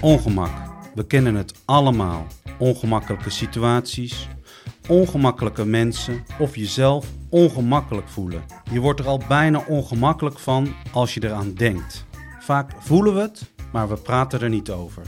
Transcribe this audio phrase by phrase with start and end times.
[0.00, 0.50] Ongemak.
[0.94, 2.26] We kennen het allemaal.
[2.58, 4.28] Ongemakkelijke situaties,
[4.88, 8.42] ongemakkelijke mensen of jezelf ongemakkelijk voelen.
[8.72, 12.06] Je wordt er al bijna ongemakkelijk van als je eraan denkt.
[12.40, 15.02] Vaak voelen we het, maar we praten er niet over.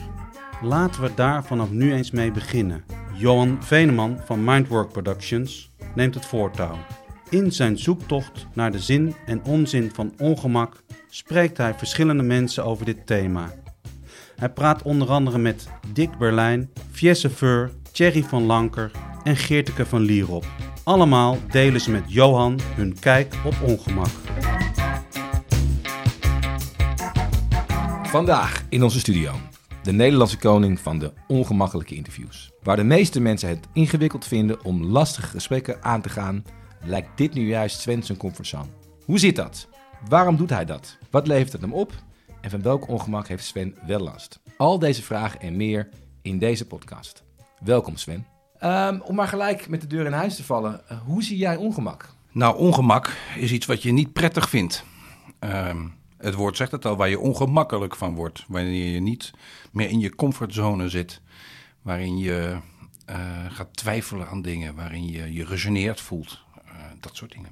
[0.63, 2.85] Laten we daar vanaf nu eens mee beginnen.
[3.15, 6.77] Johan Veneman van Mindwork Productions neemt het voortouw.
[7.31, 12.85] In zijn zoektocht naar de zin en onzin van ongemak spreekt hij verschillende mensen over
[12.85, 13.53] dit thema.
[14.37, 18.91] Hij praat onder andere met Dick Berlijn, Fiesse Feur, Thierry van Lanker
[19.25, 20.47] en Geerteke van Lierop.
[20.85, 24.11] Allemaal delen ze met Johan hun kijk op ongemak.
[28.03, 29.33] Vandaag in onze studio
[29.87, 32.53] de Nederlandse koning van de ongemakkelijke interviews.
[32.63, 36.45] Waar de meeste mensen het ingewikkeld vinden om lastige gesprekken aan te gaan,
[36.85, 38.69] lijkt dit nu juist Sven zijn comfortzone.
[39.05, 39.69] Hoe zit dat?
[40.09, 40.99] Waarom doet hij dat?
[41.11, 41.93] Wat levert het hem op?
[42.41, 44.41] En van welk ongemak heeft Sven wel last?
[44.57, 45.89] Al deze vragen en meer
[46.23, 47.25] in deze podcast.
[47.65, 48.27] Welkom Sven.
[48.59, 51.57] Ehm, om maar gelijk met de deur in huis te vallen, eh, hoe zie jij
[51.57, 52.15] ongemak?
[52.33, 54.85] Nou, ongemak is iets wat je niet prettig vindt.
[55.39, 55.87] Ehm,
[56.19, 58.45] het woord zegt het al, waar je ongemakkelijk van wordt.
[58.49, 59.33] Wanneer je niet
[59.73, 61.21] meer in je comfortzone zit.
[61.83, 62.57] Waarin je
[63.07, 63.17] eh,
[63.49, 64.75] gaat twijfelen aan dingen.
[64.75, 66.45] Waarin je je gegeneerd voelt.
[67.07, 67.51] Dat soort dingen.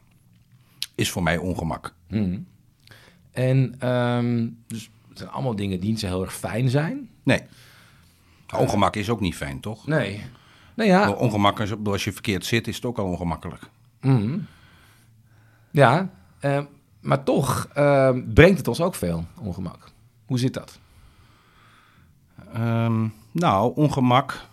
[0.95, 1.95] Is voor mij ongemak.
[2.07, 2.47] Hmm.
[3.31, 7.11] En ehm, dus het zijn allemaal dingen die niet zo heel erg fijn zijn.
[7.23, 7.43] Nee.
[8.57, 9.87] Ongemak is ook niet fijn, toch?
[9.87, 10.23] Nee.
[10.75, 11.11] Nou ja.
[11.13, 13.63] Ongemak, is, als je verkeerd zit, is het ook al ongemakkelijk.
[14.01, 14.47] Mm.
[15.71, 16.11] Ja,
[16.41, 16.61] uh,
[17.01, 19.91] maar toch uh, brengt het ons ook veel ongemak.
[20.27, 20.79] Hoe zit dat?
[22.57, 24.47] Um, nou, ongemak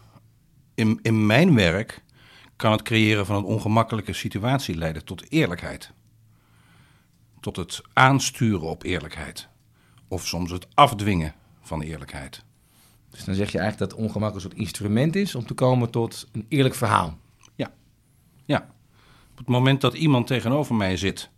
[0.73, 2.01] in, in mijn werk
[2.61, 5.91] kan het creëren van een ongemakkelijke situatie leiden tot eerlijkheid.
[7.39, 9.47] Tot het aansturen op eerlijkheid.
[10.07, 12.43] Of soms het afdwingen van eerlijkheid.
[13.09, 16.27] Dus dan zeg je eigenlijk dat ongemak een soort instrument is om te komen tot
[16.31, 17.17] een eerlijk verhaal.
[17.55, 17.71] Ja.
[18.45, 18.69] Ja.
[19.31, 21.29] Op het moment dat iemand tegenover mij zit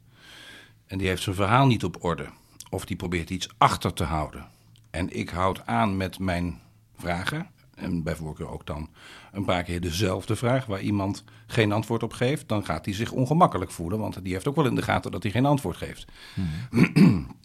[0.85, 2.29] en die heeft zijn verhaal niet op orde,
[2.69, 4.49] of die probeert iets achter te houden,
[4.89, 6.61] en ik houd aan met mijn
[6.95, 8.89] vragen, en bij voorkeur ook dan
[9.31, 13.11] een paar keer dezelfde vraag waar iemand geen antwoord op geeft, dan gaat hij zich
[13.11, 16.05] ongemakkelijk voelen, want die heeft ook wel in de gaten dat hij geen antwoord geeft.
[16.33, 17.27] Hmm.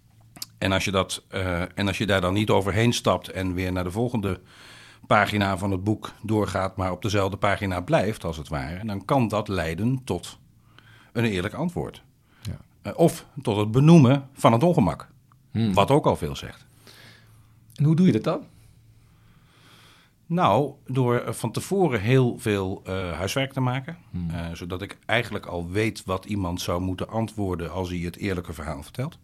[0.59, 3.73] En als, je dat, uh, en als je daar dan niet overheen stapt en weer
[3.73, 4.41] naar de volgende
[5.07, 9.29] pagina van het boek doorgaat, maar op dezelfde pagina blijft, als het ware, dan kan
[9.29, 10.39] dat leiden tot
[11.13, 12.03] een eerlijk antwoord.
[12.43, 12.91] Ja.
[12.91, 15.09] Uh, of tot het benoemen van het ongemak,
[15.51, 15.75] hmm.
[15.75, 16.67] wat ook al veel zegt.
[17.75, 18.47] En hoe doe je dat dan?
[20.29, 23.97] Nou, door van tevoren heel veel uh, huiswerk te maken.
[24.11, 24.31] Hmm.
[24.31, 28.53] Uh, zodat ik eigenlijk al weet wat iemand zou moeten antwoorden als hij het eerlijke
[28.53, 29.19] verhaal vertelt.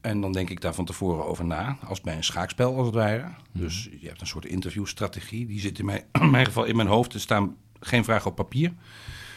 [0.00, 2.94] En dan denk ik daar van tevoren over na, als bij een schaakspel als het
[2.94, 3.22] ware.
[3.22, 3.34] Hmm.
[3.52, 5.46] Dus je hebt een soort interviewstrategie.
[5.46, 7.14] Die zit in mijn, in mijn geval in mijn hoofd.
[7.14, 8.72] Er staan geen vragen op papier.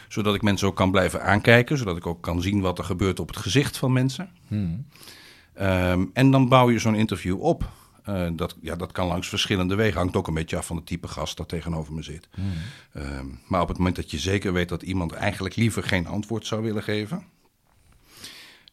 [0.08, 1.78] Zodat ik mensen ook kan blijven aankijken.
[1.78, 4.30] Zodat ik ook kan zien wat er gebeurt op het gezicht van mensen.
[4.48, 4.86] Hmm.
[5.60, 7.68] Um, en dan bouw je zo'n interview op.
[8.08, 9.98] Uh, dat, ja, dat kan langs verschillende wegen.
[9.98, 12.28] Hangt ook een beetje af van het type gast dat tegenover me zit.
[12.36, 12.44] Mm.
[12.96, 16.46] Uh, maar op het moment dat je zeker weet dat iemand eigenlijk liever geen antwoord
[16.46, 17.24] zou willen geven,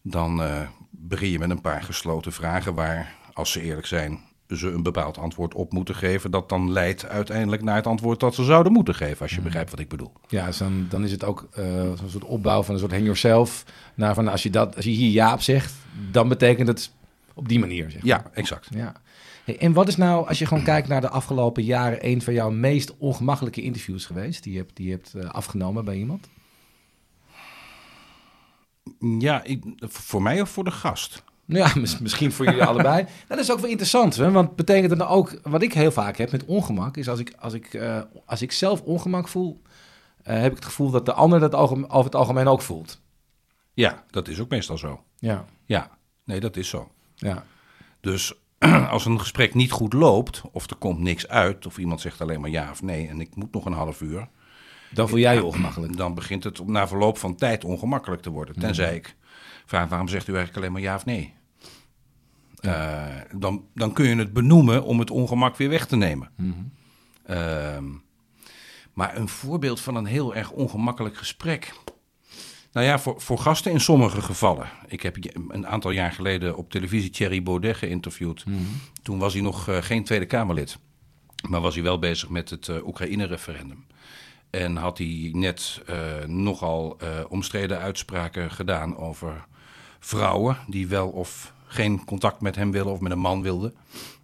[0.02, 4.72] dan uh, begin je met een paar gesloten vragen waar, als ze eerlijk zijn, ze
[4.72, 6.32] een bepaald antwoord op moeten geven.
[6.32, 9.44] Dat dan leidt uiteindelijk naar het antwoord dat ze zouden moeten geven, als je mm.
[9.44, 10.14] begrijpt wat ik bedoel.
[10.28, 13.04] Ja, dus dan, dan is het ook uh, een soort opbouw van een soort hang
[13.04, 13.64] yourself.
[13.96, 15.74] Naar van als je, dat, als je hier ja op zegt,
[16.12, 16.92] dan betekent het
[17.34, 17.92] op die manier.
[17.92, 18.10] Zeg maar.
[18.10, 18.68] Ja, exact.
[18.72, 18.94] Ja.
[19.56, 22.50] En wat is nou, als je gewoon kijkt naar de afgelopen jaren, een van jouw
[22.50, 26.30] meest ongemakkelijke interviews geweest die je hebt, die je hebt uh, afgenomen bij iemand?
[29.00, 31.24] Ja, ik, voor mij of voor de gast?
[31.46, 31.72] Ja,
[32.02, 33.04] misschien voor jullie allebei.
[33.04, 34.32] Nou, dat is ook wel interessant, hè?
[34.32, 37.34] want betekent dat nou ook, wat ik heel vaak heb met ongemak, is als ik,
[37.40, 39.62] als ik, uh, als ik zelf ongemak voel,
[40.28, 43.02] uh, heb ik het gevoel dat de ander dat over het algemeen ook voelt.
[43.74, 45.04] Ja, dat is ook meestal zo.
[45.20, 45.46] Ja.
[45.66, 45.90] Ja,
[46.24, 46.92] nee, dat is zo.
[47.16, 47.46] Ja.
[48.00, 48.34] Dus
[48.90, 52.42] als een gesprek niet goed loopt, of er komt niks uit, of iemand zegt alleen
[52.42, 54.28] maar ja of nee en ik moet nog een half uur.
[54.92, 55.98] Dan voel jij je ongemakkelijk.
[55.98, 58.60] Dan begint het na verloop van tijd ongemakkelijk te worden.
[58.60, 59.16] Tenzij ik
[59.66, 61.36] vraag waarom zegt u eigenlijk alleen maar ja of nee?
[62.62, 63.06] Uh,
[63.36, 66.30] dan, dan kun je het benoemen om het ongemak weer weg te nemen.
[66.36, 66.72] Mm -hmm.
[67.36, 67.78] uh,
[68.94, 71.74] maar een voorbeeld van een heel erg ongemakkelijk gesprek.
[72.78, 74.70] Nou ja, voor, voor gasten in sommige gevallen.
[74.88, 78.46] Ik heb een aantal jaar geleden op televisie Thierry Baudet geïnterviewd.
[78.46, 78.66] Mm -hmm.
[79.02, 80.78] Toen was hij nog uh, geen Tweede Kamerlid.
[81.50, 83.86] Maar was hij wel bezig met het uh, Oekraïne-referendum.
[84.50, 89.46] En had hij net eh, nogal eh, omstreden uitspraken gedaan over
[90.00, 93.76] vrouwen die wel of geen contact met hem willen of met een man wilden.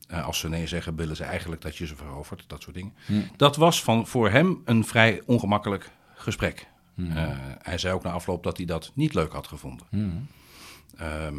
[0.08, 2.94] Eh, als ze nee zeggen, willen ze eigenlijk dat je ze verovert, dat soort dingen.
[3.38, 6.72] Dat was van, voor hem een vrij ongemakkelijk gesprek.
[6.96, 7.28] Eh,
[7.62, 9.88] hij zei ook na afloop dat hij dat niet leuk had gevonden.
[10.98, 11.36] Ehm,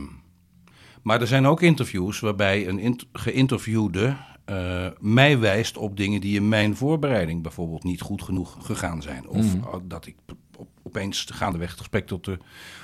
[1.03, 6.49] maar er zijn ook interviews waarbij een geïnterviewde eh, mij wijst op dingen die in
[6.49, 9.29] mijn voorbereiding bijvoorbeeld niet goed genoeg gegaan zijn.
[9.29, 10.17] Of uh, dat ik
[10.57, 12.39] op, opeens gaandeweg het gesprek tot de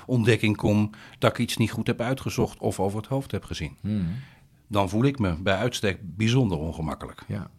[0.06, 3.76] ontdekking kom dat ik iets niet goed heb uitgezocht of over het hoofd heb gezien.
[4.66, 7.22] Dan voel ik me bij uitstek bijzonder ongemakkelijk.
[7.28, 7.50] Ja.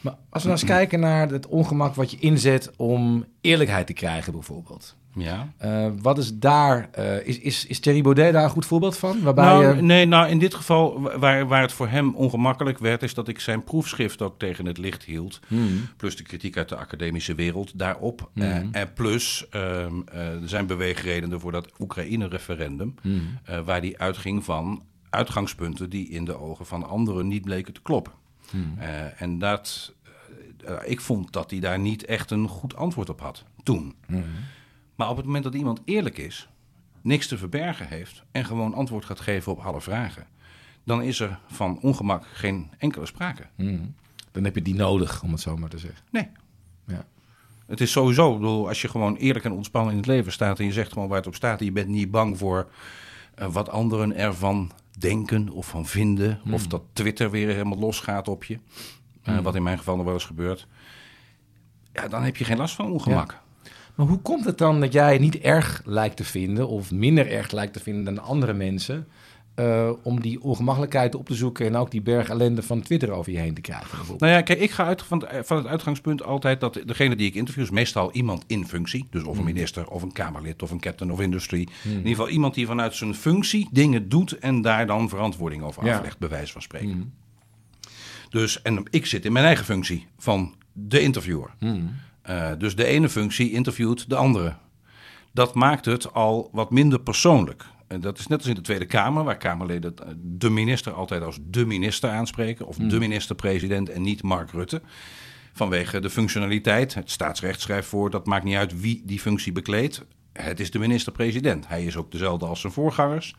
[0.00, 3.92] Maar als we nou eens kijken naar het ongemak wat je inzet om eerlijkheid te
[3.92, 4.96] krijgen, bijvoorbeeld.
[5.14, 5.52] Ja.
[5.58, 9.22] Eh, wat is daar, eh, is, is, is Thierry Baudet daar een goed voorbeeld van?
[9.22, 9.82] Waarbij Nou, je...
[9.82, 13.28] nee, nou in dit geval wa- waar, waar het voor hem ongemakkelijk werd, is dat
[13.28, 15.40] ik zijn proefschrift ook tegen het licht hield.
[15.96, 18.30] Plus de kritiek uit de academische wereld daarop.
[18.34, 19.90] Eh, en plus er
[20.44, 22.94] zijn beweegredenen voor dat Oekraïne-referendum,
[23.44, 27.82] eh, waar die uitging van uitgangspunten die in de ogen van anderen niet bleken te
[27.82, 28.12] kloppen.
[28.78, 29.94] Eh, en dat,
[30.64, 33.94] eh, ik vond dat hij daar niet echt een goed antwoord op had toen.
[34.94, 36.48] Maar op het moment dat iemand eerlijk is,
[37.00, 40.26] niks te verbergen heeft en gewoon antwoord gaat geven op alle vragen,
[40.84, 43.46] dan is er van ongemak geen enkele sprake.
[43.54, 43.94] Hmm.
[44.32, 46.04] Dan heb je die nodig, om het zo maar te zeggen.
[46.10, 46.28] Nee.
[46.86, 47.06] Ja.
[47.66, 50.64] Het is sowieso, bedoel, als je gewoon eerlijk en ontspannen in het leven staat en
[50.64, 52.70] je zegt gewoon waar het op staat en je bent niet bang voor
[53.34, 58.44] eh, wat anderen ervan denken of van vinden, of dat Twitter weer helemaal losgaat op
[58.44, 58.58] je,
[59.22, 60.66] eh, wat in mijn geval nog wel eens gebeurt,
[61.92, 63.40] ja, dan heb je geen last van ongemak.
[63.94, 67.50] Maar hoe komt het dan dat jij niet erg lijkt te vinden, of minder erg
[67.50, 69.08] lijkt te vinden dan andere mensen,
[69.58, 73.32] eh, om die ongemakkelijkheid op te zoeken en ook die berg ellende van Twitter over
[73.32, 73.98] je heen te krijgen?
[74.18, 77.26] Nou ja, kijk, ik ga uit van, het- van het uitgangspunt altijd dat degene die
[77.26, 79.06] ik interview is meestal iemand in functie.
[79.10, 81.68] Dus of een minister, of een Kamerlid, of een captain of industry.
[81.84, 85.84] In ieder geval iemand die vanuit zijn functie dingen doet en daar dan verantwoording over
[85.84, 85.96] Ja.
[85.96, 87.12] aflegt, bij wijze van spreken.
[88.30, 91.50] Dus, en ik zit in mijn eigen functie van de interviewer.
[92.22, 94.54] Eh, dus de ene functie interviewt de andere.
[95.32, 97.64] Dat maakt het al wat minder persoonlijk.
[97.88, 101.22] En dat is net als in de Tweede Kamer, waar Kamerleden eh, de minister altijd
[101.22, 102.66] als de minister aanspreken.
[102.66, 104.82] Of de minister-president en niet Mark Rutte.
[105.52, 106.94] Vanwege de functionaliteit.
[106.94, 110.04] Het staatsrecht schrijft voor, dat maakt niet uit wie die functie bekleedt.
[110.32, 111.68] Het is de minister-president.
[111.68, 113.34] Hij is ook dezelfde als zijn voorgangers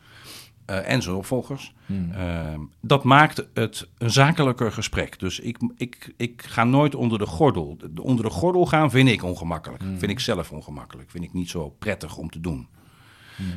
[0.66, 1.74] eh, en zijn opvolgers.
[2.12, 5.18] Eh, dat maakt het een zakelijker gesprek.
[5.18, 7.76] Dus ik, ik, ik ga nooit onder de gordel.
[7.78, 9.82] De- Onder de gordel gaan vind ik ongemakkelijk.
[9.98, 11.10] Vind ik zelf ongemakkelijk.
[11.10, 12.68] Vind ik niet zo prettig om te doen.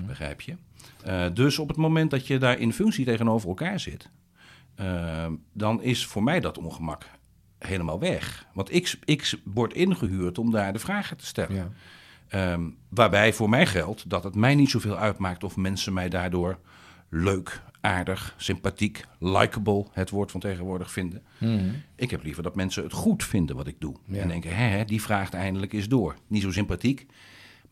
[0.07, 0.55] Begrijp je?
[1.03, 4.09] Eh, dus op het moment dat je daar in functie tegenover elkaar zit,
[4.75, 7.05] eh, dan is voor mij dat ongemak
[7.57, 8.45] helemaal weg.
[8.53, 11.55] Want ik, ik word ingehuurd om daar de vragen te stellen.
[11.55, 11.71] Ja.
[12.27, 16.59] Ehm, waarbij voor mij geldt dat het mij niet zoveel uitmaakt of mensen mij daardoor
[17.09, 21.21] leuk, aardig, sympathiek, likable, het woord van tegenwoordig vinden.
[21.95, 23.95] Ik heb liever dat mensen het goed vinden wat ik doe.
[24.05, 24.21] Ja.
[24.21, 26.15] En denken, hè, hè, die vraagt eindelijk eens door.
[26.27, 27.05] Niet zo sympathiek,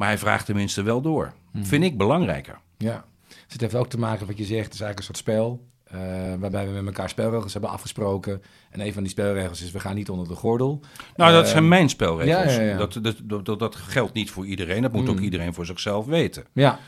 [0.01, 1.33] maar hij vraagt tenminste wel door.
[1.61, 2.59] Vind ik belangrijker.
[2.77, 3.05] Ja.
[3.27, 4.65] Dus het heeft ook te maken met wat je zegt.
[4.65, 5.69] Het is eigenlijk een soort spel.
[5.83, 5.99] eh,
[6.39, 8.41] waarbij we met elkaar spelregels hebben afgesproken.
[8.69, 10.79] En een van die spelregels is: we gaan niet onder de gordel.
[11.15, 12.53] Nou, dat Eh, zijn mijn spelregels.
[12.53, 12.77] ja, ja, ja.
[12.77, 14.81] Dat, dat, dat, dat, dat geldt niet voor iedereen.
[14.81, 16.45] Dat moet ook iedereen voor zichzelf weten.
[16.53, 16.79] Ja.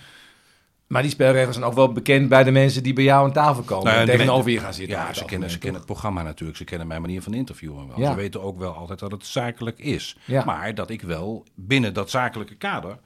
[0.94, 3.64] Maar die spelregels zijn ook wel bekend bij de mensen die bij jou aan tafel
[3.64, 3.86] komen.
[3.86, 4.98] Nou en tegenover je gaan zitten.
[4.98, 6.58] Ja, ze kennen, ze kennen het programma natuurlijk.
[6.58, 8.00] Ze kennen mijn manier van interviewen wel.
[8.00, 8.10] Ja.
[8.10, 10.18] Ze weten ook wel altijd dat het zakelijk is.
[10.26, 10.44] Ja.
[10.46, 12.98] Maar dat ik wel binnen dat zakelijke kader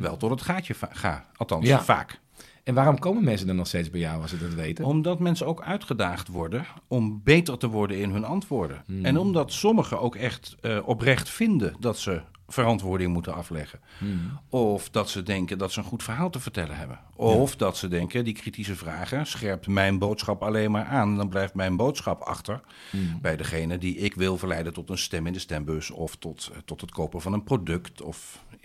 [0.00, 1.26] wel tot het gaatje va- ga.
[1.36, 1.82] Althans, Ja.
[1.82, 2.20] vaak.
[2.64, 4.84] En waarom komen mensen dan nog steeds bij jou als ze dat weten?
[4.84, 8.82] Omdat mensen ook uitgedaagd worden om beter te worden in hun antwoorden.
[8.86, 9.04] Hmm.
[9.04, 13.80] En omdat sommigen ook echt eh, oprecht vinden dat ze verantwoording moeten afleggen.
[13.98, 14.40] Hmm.
[14.48, 17.00] Of dat ze denken dat ze een goed verhaal te vertellen hebben.
[17.14, 21.16] Of dat ze denken, die kritische vragen scherpt mijn boodschap alleen maar aan.
[21.16, 22.60] Dan blijft mijn boodschap achter
[22.90, 23.18] Hmm.
[23.20, 25.90] bij degene die ik wil verleiden tot een stem in de stembus.
[25.90, 28.02] Of tot, eh, tot het kopen van een product.
[28.02, 28.56] Of eh,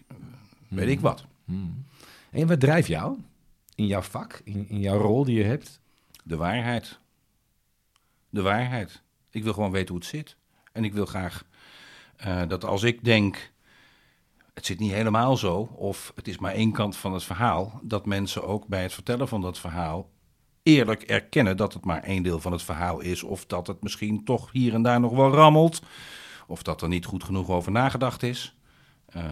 [0.67, 0.93] weet Hmm.
[0.93, 1.25] ik wat.
[2.31, 3.17] En wat drijft jou
[3.75, 5.79] in jouw vak, in, in jouw rol die je hebt?
[6.23, 6.99] De waarheid.
[8.29, 9.01] De waarheid.
[9.31, 10.35] Ik wil gewoon weten hoe het zit.
[10.71, 11.43] En ik wil graag
[12.15, 13.51] eh, dat als ik denk,
[14.59, 18.05] het zit niet helemaal zo, of het is maar één kant van het verhaal, dat
[18.05, 20.09] mensen ook bij het vertellen van dat verhaal
[20.63, 24.23] eerlijk erkennen dat het maar één deel van het verhaal is, of dat het misschien
[24.23, 25.81] toch hier en daar nog wel rammelt,
[26.47, 28.57] of dat er niet goed genoeg over nagedacht is.
[29.05, 29.23] Eh,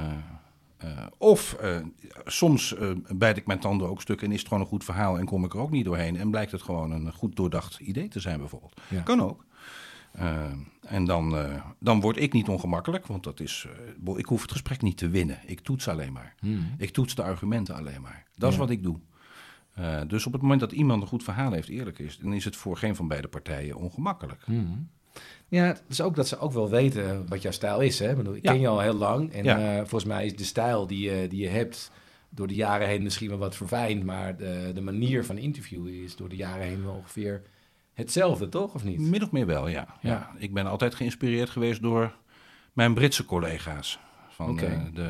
[0.78, 1.78] eh, of eh,
[2.26, 2.76] soms
[3.08, 5.46] bijt ik mijn tanden ook stuk en is het gewoon een goed verhaal en kom
[5.46, 6.18] ik er ook niet doorheen.
[6.18, 8.82] En blijkt het gewoon een goed doordacht idee te zijn bijvoorbeeld.
[8.90, 9.02] Ja.
[9.02, 9.46] Kan ook.
[10.20, 10.46] Uh,
[10.82, 13.68] en dan, uh, dan word ik niet ongemakkelijk, want dat is,
[14.08, 15.40] uh, ik hoef het gesprek niet te winnen.
[15.46, 16.36] Ik toets alleen maar.
[16.40, 16.76] Hmm.
[16.78, 18.26] Ik toets de argumenten alleen maar.
[18.36, 19.00] Dat is wat ik doe.
[20.08, 22.56] Dus op het moment dat iemand een goed verhaal heeft, eerlijk is, dan is het
[22.56, 24.42] voor geen van beide partijen ongemakkelijk.
[24.46, 24.90] Hmm.
[25.48, 28.00] Ja, het is ook dat ze ook wel weten wat jouw stijl is.
[28.00, 28.10] Hè?
[28.10, 29.78] Ik, bedoel, ik ken je al heel lang en ja.
[29.78, 31.92] volgens mij is de stijl die, je die je hebt
[32.30, 36.16] door de jaren heen misschien wel wat verfijnd, maar de, de manier van interviewen is
[36.16, 37.42] door de jaren heen wel ongeveer
[37.98, 38.74] hetzelfde, toch?
[38.74, 39.00] Of niet?
[39.00, 39.88] Min of meer wel, ja.
[40.02, 40.32] ja.
[40.38, 42.16] Ik ben altijd geïnspireerd geweest door
[42.74, 44.00] mijn Britse collega's
[44.30, 44.70] van okay.
[44.70, 45.10] de, de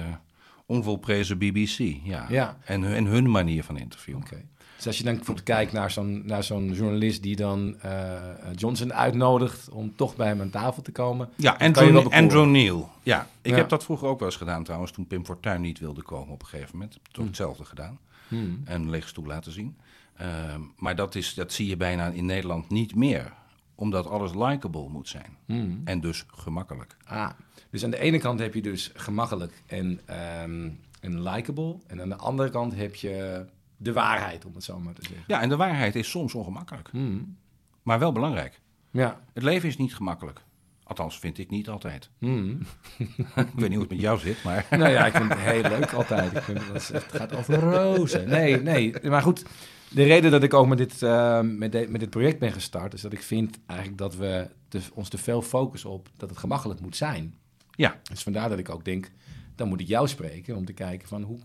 [0.65, 1.77] onvolprezen BBC.
[2.03, 2.25] Ja.
[2.29, 2.57] ja.
[2.63, 4.21] En, en hun manier van interviewen.
[4.21, 4.45] Okay.
[4.75, 8.21] Dus als je dan bijvoorbeeld kijkt naar zo'n, naar zo'n journalist die dan uh,
[8.55, 11.29] Johnson uitnodigt om toch bij hem aan tafel te komen.
[11.35, 12.89] Ja, Andrew, Andrew Neil.
[13.03, 16.01] Ja, ik heb dat vroeger ook wel eens gedaan trouwens, toen Pim Fortuyn niet wilde
[16.01, 16.93] komen op een gegeven moment.
[16.93, 17.99] Heb ik hetzelfde gedaan.
[18.27, 18.61] Hmm.
[18.65, 19.77] En een lege stoel laten zien.
[20.21, 23.33] Uh, maar dat, is, dat zie je bijna in Nederland niet meer
[23.77, 25.37] omdat alles likable moet zijn.
[25.45, 25.81] Hmm.
[25.83, 26.97] En dus gemakkelijk.
[27.05, 27.29] Ah,
[27.69, 29.99] dus aan de ene kant heb je dus gemakkelijk en,
[30.41, 31.77] um, en likable.
[31.87, 33.45] En aan de andere kant heb je
[33.77, 35.23] de waarheid, om het zo maar te zeggen.
[35.27, 36.89] Ja, en de waarheid is soms ongemakkelijk.
[36.91, 37.37] Hmm.
[37.83, 38.61] Maar wel belangrijk.
[38.91, 39.21] Ja.
[39.33, 40.41] Het leven is niet gemakkelijk.
[40.83, 42.09] Althans, vind ik niet altijd.
[42.19, 42.59] Hmm.
[42.97, 44.67] ik weet niet hoe het met jou zit, maar...
[44.69, 46.31] nou ja, ik vind het heel leuk altijd.
[46.31, 48.29] Ik vind het, het gaat over rozen.
[48.29, 48.93] Nee, nee.
[49.09, 49.45] Maar goed,
[49.89, 52.93] de reden dat ik ook met dit, uh, met, de, met dit project ben gestart...
[52.93, 56.39] is dat ik vind eigenlijk dat we te, ons te veel focussen op dat het
[56.39, 57.35] gemakkelijk moet zijn.
[57.71, 57.99] Ja.
[58.03, 59.11] Dus vandaar dat ik ook denk,
[59.55, 60.55] dan moet ik jou spreken...
[60.55, 61.39] om te kijken van hoe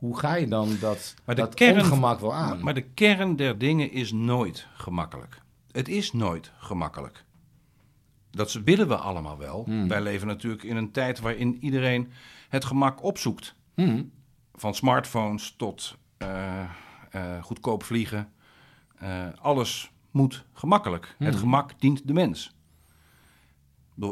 [0.00, 2.62] hoe ga je dan dat, maar de dat kern, ongemak wel aan?
[2.62, 5.42] Maar de kern der dingen is nooit gemakkelijk.
[5.72, 7.24] Het is nooit gemakkelijk.
[8.30, 9.64] Dat willen we allemaal wel.
[9.64, 9.88] Hmm.
[9.88, 12.10] Wij leven natuurlijk in een tijd waarin iedereen
[12.48, 13.54] het gemak opzoekt.
[13.74, 14.10] Hmm.
[14.54, 16.70] Van smartphones tot uh, uh,
[17.40, 18.32] goedkoop vliegen.
[19.02, 21.14] Uh, alles moet gemakkelijk.
[21.18, 21.38] Het hmm.
[21.38, 22.54] gemak dient de mens.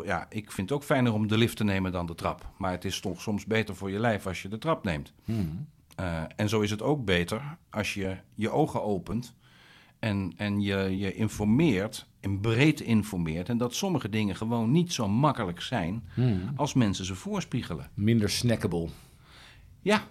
[0.05, 2.51] ja, ik vind het ook fijner om de lift te nemen dan de trap.
[2.59, 5.13] Maar het is toch soms beter voor je lijf als je de trap neemt.
[6.01, 9.35] Uh, en zo is het ook beter als je je ogen opent
[9.99, 13.49] en, en je, je informeert, en breed informeert.
[13.49, 16.53] En dat sommige dingen gewoon niet zo makkelijk zijn hmm.
[16.57, 17.91] als mensen ze voorspiegelen.
[17.95, 18.89] Minder snackable.
[19.81, 20.03] Ja,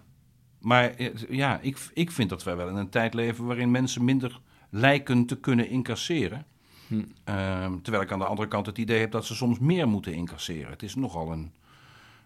[0.60, 4.04] maar eh, ja, ik, ik vind dat wij wel in een tijd leven waarin mensen
[4.04, 6.46] minder lijken te kunnen incasseren.
[6.88, 7.12] Hmm.
[7.30, 10.14] Uh, terwijl ik aan de andere kant het idee heb dat ze soms meer moeten
[10.14, 10.70] incasseren.
[10.70, 11.52] Het is nogal een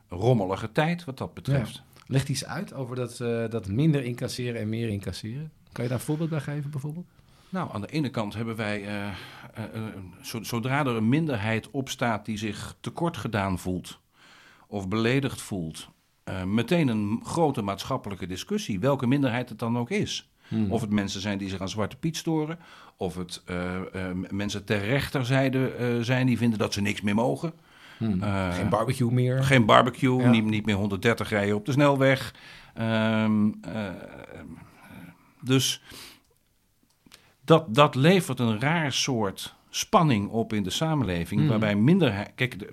[0.09, 1.81] rommelige tijd wat dat betreft.
[2.07, 5.51] Leg iets uit over dat, uh, dat minder incasseren en meer incasseren.
[5.71, 7.05] Kan je daar een voorbeeld bij geven bijvoorbeeld?
[7.49, 9.11] Nou, aan de ene kant hebben wij, uh,
[10.41, 13.99] zodra er een minderheid opstaat die zich tekort gedaan voelt
[14.67, 15.89] of beledigd voelt,
[16.45, 20.29] meteen een grote maatschappelijke discussie, welke minderheid het dan ook is.
[20.47, 20.71] Hmm.
[20.71, 22.59] Of het mensen zijn die zich aan Zwarte Piet storen,
[22.97, 23.43] of het
[24.29, 27.53] mensen ter rechterzijde zijn die vinden dat ze niks meer mogen.
[28.01, 28.23] Hmm.
[28.23, 29.43] Uh, geen barbecue meer.
[29.43, 32.33] Geen barbecue, niet, niet meer 130 rijden op de snelweg.
[32.79, 33.25] Uh,
[35.41, 35.81] dus
[37.45, 41.49] dat, dat levert een raar soort spanning op in de samenleving, hmm.
[41.49, 42.31] waarbij minderheid.
[42.35, 42.69] Kijk, de,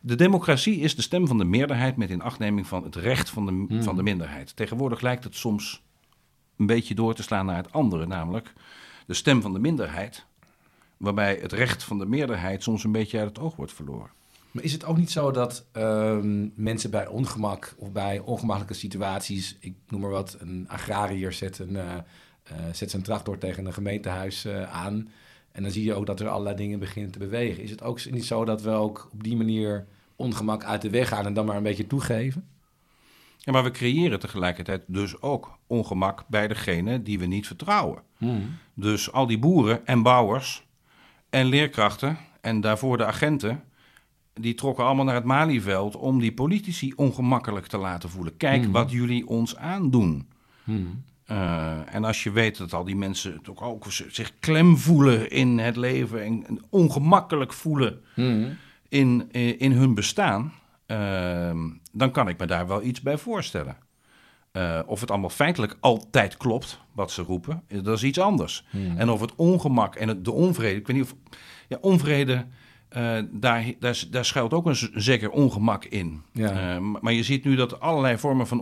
[0.00, 3.52] de, democratie is de stem van de meerderheid met inachtneming van het recht van de,
[3.52, 3.82] hmm.
[3.82, 4.56] van de minderheid.
[4.56, 5.82] Tegenwoordig lijkt het soms
[6.56, 8.52] een beetje door te slaan naar het andere, namelijk
[9.06, 10.26] de stem van de minderheid,
[10.96, 14.10] waarbij het recht van de meerderheid soms een beetje uit het oog wordt verloren.
[14.50, 19.56] Maar is het ook niet zo dat um, mensen bij ongemak of bij ongemakkelijke situaties,
[19.60, 21.82] ik noem maar wat, een agrariër zet, een, uh,
[22.52, 25.08] uh, zet zijn tractor tegen een gemeentehuis uh, aan.
[25.56, 27.62] En dan zie je ook dat er allerlei dingen beginnen te bewegen.
[27.62, 29.86] Is het ook niet zo dat we ook op die manier
[30.16, 32.48] ongemak uit de weg gaan en dan maar een beetje toegeven?
[33.38, 38.02] Ja, maar we creëren tegelijkertijd dus ook ongemak bij degene die we niet vertrouwen.
[38.16, 38.58] Hmm.
[38.74, 40.66] Dus al die boeren en bouwers
[41.30, 43.62] en leerkrachten en daarvoor de agenten
[44.32, 48.36] die trokken allemaal naar het Malieveld om die politici ongemakkelijk te laten voelen.
[48.36, 48.72] Kijk hmm.
[48.72, 50.28] wat jullie ons aandoen.
[50.64, 51.04] Hmm.
[51.30, 55.58] Uh, en als je weet dat al die mensen ook, ook zich klem voelen in
[55.58, 58.56] het leven en, ongemakkelijk voelen hmm.
[58.88, 60.52] in, in, hun bestaan,
[60.86, 61.50] uh,
[61.92, 63.76] dan kan ik me daar wel iets bij voorstellen.
[64.52, 68.64] Uh, of het allemaal feitelijk altijd klopt, wat ze roepen, dat is iets anders.
[68.96, 71.14] En of het ongemak en het, de onvrede, ik weet niet of.
[71.68, 72.46] Ja, onvrede
[72.96, 76.22] uh, daar, daar, daar, schuilt ook een zeker ongemak in.
[76.32, 76.76] Ja.
[76.76, 78.60] Uh, maar je ziet nu dat allerlei vormen van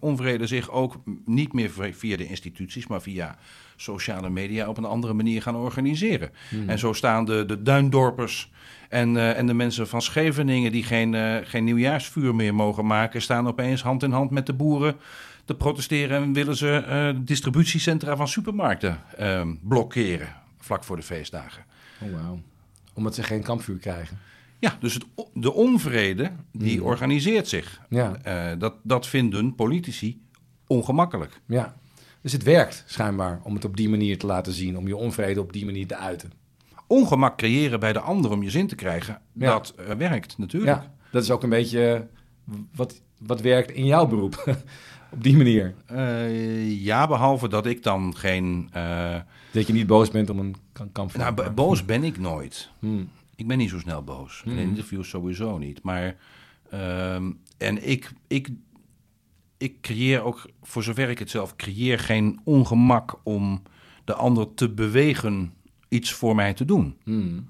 [0.00, 3.36] onvrede zich ook niet meer via de instituties, maar via
[3.76, 6.30] sociale media op een andere manier gaan organiseren.
[6.48, 6.68] Hmm.
[6.68, 8.52] En zo staan de, de duindorpers
[8.88, 13.46] en, uh, en de mensen van Scheveningen die geen, geen nieuwjaarsvuur meer mogen maken, staan
[13.46, 14.96] opeens hand in hand met de boeren
[15.44, 19.00] te protesteren en willen ze distributiecentra van supermarkten
[19.62, 21.64] blokkeren vlak voor de feestdagen.
[22.00, 22.38] Oh, wow.
[22.96, 24.18] Omdat ze geen kampvuur krijgen.
[24.58, 26.86] Ja, dus het, de onvrede die Hmm.
[26.86, 27.80] organiseert zich.
[27.88, 28.16] Ja.
[28.22, 30.20] Eh, dat, dat vinden politici
[30.66, 31.40] ongemakkelijk.
[31.46, 31.76] Ja.
[32.20, 34.76] Dus het werkt schijnbaar om het op die manier te laten zien.
[34.78, 36.32] Om je onvrede op die manier te uiten.
[36.86, 39.46] Ongemak creëren bij de ander om je zin te krijgen, Ja.
[39.50, 40.76] dat eh, werkt natuurlijk.
[40.82, 42.06] Ja, dat is ook een beetje
[42.74, 44.44] wat, wat werkt in jouw beroep.
[45.10, 45.74] op die manier.
[45.86, 48.68] Eh, ja, behalve dat ik dan geen...
[48.72, 49.14] eh,
[49.52, 51.20] Dat je niet boos bent om een kan- kampvuur.
[51.22, 52.70] nou, bo- boos ben ik nooit.
[52.78, 53.08] Hmm.
[53.36, 54.42] Ik ben niet zo snel boos.
[54.46, 55.82] In interviews sowieso niet.
[55.82, 56.16] Maar,
[56.70, 58.48] ehm, en ik, ik,
[59.56, 63.62] ik creëer ook, voor zover ik het zelf creëer, geen ongemak om
[64.04, 65.52] de ander te bewegen
[65.88, 66.96] iets voor mij te doen.
[67.04, 67.48] Hmm.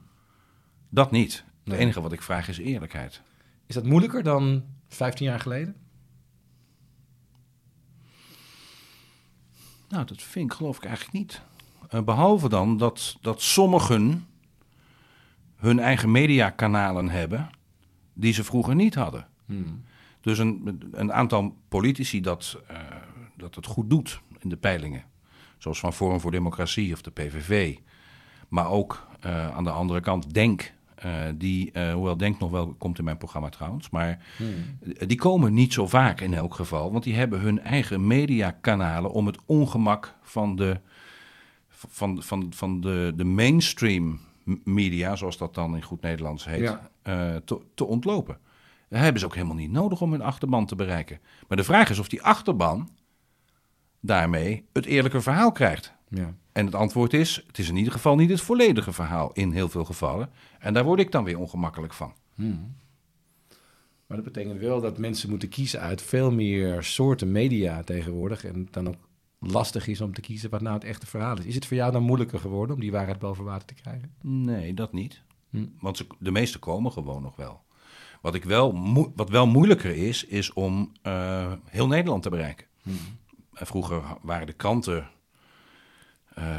[0.88, 1.32] Dat niet.
[1.64, 1.78] Het Nee.
[1.78, 3.22] enige wat ik vraag is eerlijkheid.
[3.66, 5.74] Is dat moeilijker dan 15 jaar geleden?
[9.96, 11.42] Nou, dat vind ik geloof ik eigenlijk niet.
[11.88, 14.26] Eh, behalve dan dat, dat sommigen
[15.56, 17.50] hun eigen mediakanalen hebben
[18.12, 19.28] die ze vroeger niet hadden.
[19.46, 19.82] Hmm.
[20.20, 22.76] Dus een, een aantal politici dat, eh,
[23.36, 25.04] dat het goed doet in de peilingen.
[25.58, 27.76] Zoals van Forum voor Democratie of de PVV.
[28.48, 30.72] Maar ook eh, aan de andere kant Denk.
[30.96, 33.90] Eh, die, eh, hoewel Denk nog wel komt in mijn programma trouwens.
[33.90, 34.24] Maar
[34.98, 36.92] eh, die komen niet zo vaak in elk geval.
[36.92, 40.80] Want die hebben hun eigen mediakanalen om het ongemak van de,
[41.68, 44.20] van, van, van de, de mainstream
[44.64, 46.90] media, zoals dat dan in goed Nederlands heet, Ja.
[47.02, 48.38] eh, te, te ontlopen.
[48.88, 51.20] Dat hebben ze ook helemaal niet nodig om hun achterban te bereiken.
[51.48, 52.88] Maar de vraag is of die achterban
[54.00, 55.94] daarmee het eerlijke verhaal krijgt.
[56.08, 56.34] Ja.
[56.52, 59.68] En het antwoord is, het is in ieder geval niet het volledige verhaal in heel
[59.68, 60.30] veel gevallen.
[60.58, 62.12] En daar word ik dan weer ongemakkelijk van.
[64.06, 68.44] Maar dat betekent wel dat mensen moeten kiezen uit veel meer soorten media tegenwoordig.
[68.44, 69.08] En het dan ook
[69.38, 71.44] lastig is om te kiezen wat nou het echte verhaal is.
[71.44, 74.14] Is het voor jou dan moeilijker geworden om die waarheid boven water te krijgen?
[74.22, 75.22] Nee, dat niet.
[75.50, 75.66] Hm.
[75.80, 77.64] Want ze, de meeste komen gewoon nog wel.
[78.20, 78.80] Wat, ik wel
[79.16, 82.66] wat wel moeilijker is, is om eh, heel Nederland te bereiken.
[83.52, 85.10] En vroeger waren de kranten,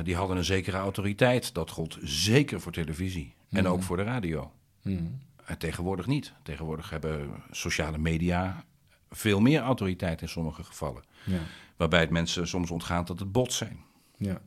[0.04, 1.54] die hadden een zekere autoriteit.
[1.54, 4.52] Dat gold zeker voor televisie en ook voor de radio.
[4.82, 5.20] Hmm.
[5.46, 6.34] En tegenwoordig niet.
[6.44, 8.64] Tegenwoordig hebben sociale media
[9.10, 11.04] veel meer autoriteit in sommige gevallen.
[11.26, 11.40] Ja.
[11.76, 13.80] Waarbij het mensen soms ontgaat dat het bots zijn.
[14.18, 14.42] ja.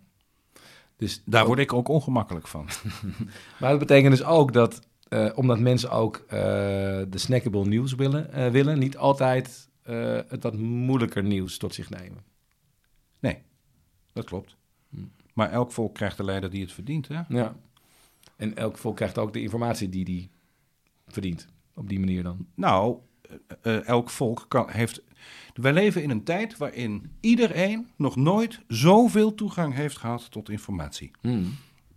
[0.97, 2.69] Dus Daar word ik ook ongemakkelijk van.
[3.61, 6.39] Maar dat betekent dus ook dat, eh, omdat mensen ook eh,
[7.09, 11.91] de snackable nieuws willen, eh, willen niet altijd eh, het wat moeilijker nieuws tot zich
[11.91, 12.25] nemen.
[13.19, 13.43] Nee,
[14.13, 14.57] dat klopt.
[15.41, 17.09] Maar elk volk krijgt de leider die het verdient.
[17.09, 17.21] Hè?
[17.29, 17.57] Ja.
[18.37, 20.31] En elk volk krijgt ook de informatie die die
[21.07, 21.49] verdient.
[21.75, 22.47] Op die manier dan.
[22.55, 25.03] Nou, eh, eh, elk volk kan, heeft.
[25.55, 31.11] Wij leven in een tijd waarin iedereen nog nooit zoveel toegang heeft gehad tot informatie.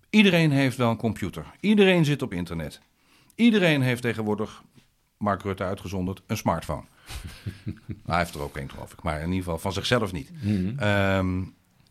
[0.10, 1.56] Iedereen heeft wel een computer.
[1.60, 2.82] Iedereen zit op internet.
[3.36, 4.64] Iedereen heeft tegenwoordig,
[5.18, 6.84] Mark Rutte uitgezonderd, een smartphone.
[7.66, 7.76] nou,
[8.06, 9.04] hij heeft er ook één, geloof ik.
[9.04, 10.32] Maar in ieder geval van zichzelf niet.
[10.78, 11.42] Ehm,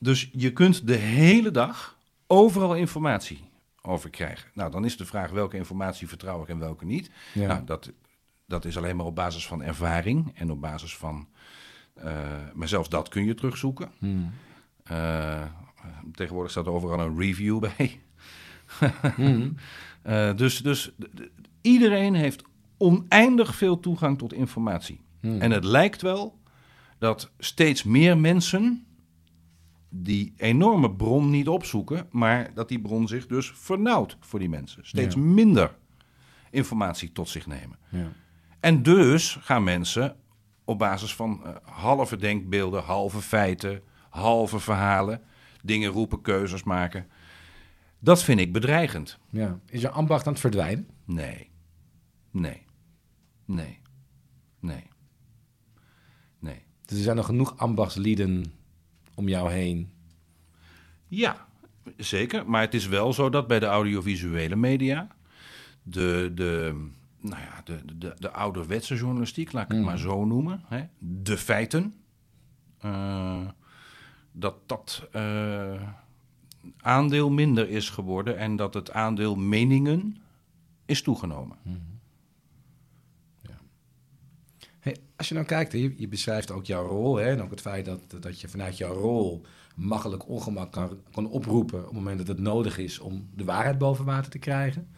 [0.02, 3.50] dus je kunt de hele dag overal informatie
[3.82, 4.50] over krijgen.
[4.54, 7.10] Nou, dan is de vraag welke informatie vertrouw ik en welke niet.
[7.34, 7.46] Ja.
[7.46, 7.92] Nou, dat,
[8.46, 11.28] dat is alleen maar op basis van ervaring en op basis van...
[11.94, 12.20] eh
[12.54, 13.92] maar zelfs dat kun je terugzoeken.
[14.84, 15.44] Eh,
[16.12, 18.00] tegenwoordig staat er overal een review bij.
[20.02, 20.92] Eh, dus dus
[21.60, 22.42] iedereen heeft
[22.78, 25.00] oneindig veel toegang tot informatie.
[25.20, 26.38] En het lijkt wel
[26.98, 28.86] dat steeds meer mensen
[29.94, 34.86] die enorme bron niet opzoeken, maar dat die bron zich dus vernauwt voor die mensen.
[34.86, 35.20] Steeds Ja.
[35.20, 35.76] minder
[36.50, 37.78] informatie tot zich nemen.
[37.88, 38.12] Ja.
[38.60, 40.16] En dus gaan mensen
[40.64, 45.20] op basis van eh, halve denkbeelden, halve feiten, halve verhalen,
[45.62, 47.06] dingen roepen, keuzes maken.
[47.98, 49.18] Dat vind ik bedreigend.
[49.30, 49.58] Ja.
[49.66, 50.88] Is je ambacht aan het verdwijnen?
[51.04, 51.50] Nee.
[52.30, 52.62] Nee.
[53.44, 53.78] Nee.
[54.60, 54.84] Nee.
[56.38, 56.64] Nee.
[56.84, 58.52] Dus er zijn nog genoeg ambachtslieden
[59.14, 59.90] om jou heen.
[61.08, 61.46] Ja,
[61.96, 62.50] zeker.
[62.50, 65.08] Maar het is wel zo dat bij de audiovisuele media
[65.82, 66.80] de, de,
[67.20, 71.36] nou ja, de, de, de ouderwetse journalistiek, laat ik het maar zo noemen, hè, de
[71.36, 71.94] feiten,
[72.78, 73.48] eh,
[74.32, 75.82] dat dat eh,
[76.80, 80.16] aandeel minder is geworden en dat het aandeel meningen
[80.84, 81.56] is toegenomen.
[81.62, 81.80] Hey,
[85.22, 87.16] als je nou kijkt, je, je beschrijft ook jouw rol.
[87.16, 89.44] Hè, en ook het feit dat, dat je vanuit jouw rol
[89.76, 91.78] makkelijk ongemak kan, kan oproepen...
[91.78, 94.88] op het moment dat het nodig is om de waarheid boven water te krijgen.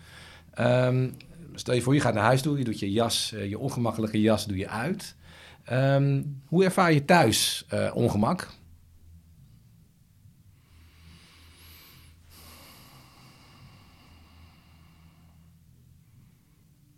[0.50, 1.10] Ehm,
[1.54, 4.20] stel je voor, je gaat naar huis toe, je doet je jas, eh, je ongemakkelijke
[4.20, 5.16] jas doe je uit.
[5.64, 8.50] Ehm, hoe ervaar je thuis eh, ongemak?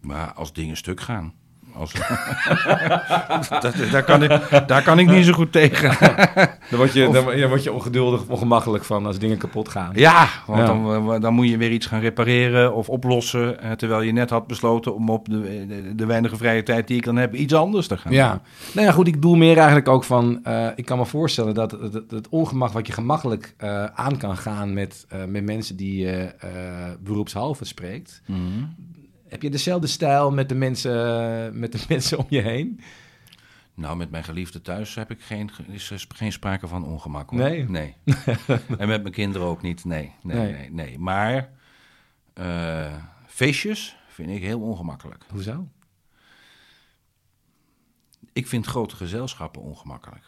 [0.01, 1.35] Maar als dingen stuk gaan.
[1.79, 1.93] Als...
[3.61, 5.97] dat, daar, kan ik, daar kan ik niet zo goed tegen.
[6.71, 9.91] Dan word je, dan, ja, word je ongeduldig, ongemakkelijk van als dingen kapot gaan.
[9.95, 10.67] Ja, want Ja.
[10.67, 13.61] Dan, eh, dan moet je weer iets gaan repareren of oplossen.
[13.61, 16.97] eh, terwijl je net had besloten om op de, de, de weinige vrije tijd die
[16.97, 18.21] ik dan heb iets anders te gaan doen.
[18.21, 18.41] Ja,
[18.73, 21.71] nou ja, goed, ik bedoel meer eigenlijk ook van, eh, ik kan me voorstellen dat
[21.71, 23.55] het, het, het ongemak wat je gemakkelijk
[23.95, 26.35] aan kan gaan met, met mensen die je
[27.01, 28.23] beroepshalve spreekt.
[28.27, 28.41] Mhm.
[29.29, 32.81] Heb je dezelfde stijl met de mensen, met de mensen om je heen?
[33.75, 37.31] Nou, met mijn geliefde thuis heb ik geen, is er geen sprake van ongemak.
[37.31, 37.39] Hoor.
[37.39, 37.69] Nee?
[37.69, 37.97] Nee.
[38.79, 39.85] en met mijn kinderen ook niet.
[39.85, 40.53] Nee, nee, Nee.
[40.53, 40.71] nee.
[40.71, 41.51] nee, Maar
[42.35, 45.25] eh, feestjes vind ik heel ongemakkelijk.
[45.31, 45.69] Hoezo?
[48.33, 50.25] Ik vind grote gezelschappen ongemakkelijk.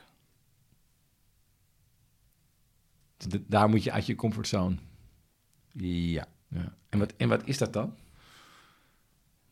[3.47, 4.77] Daar moet je uit je comfortzone.
[5.73, 6.27] Ja.
[6.49, 6.75] Ja.
[6.89, 7.97] En, wat, en wat is dat dan?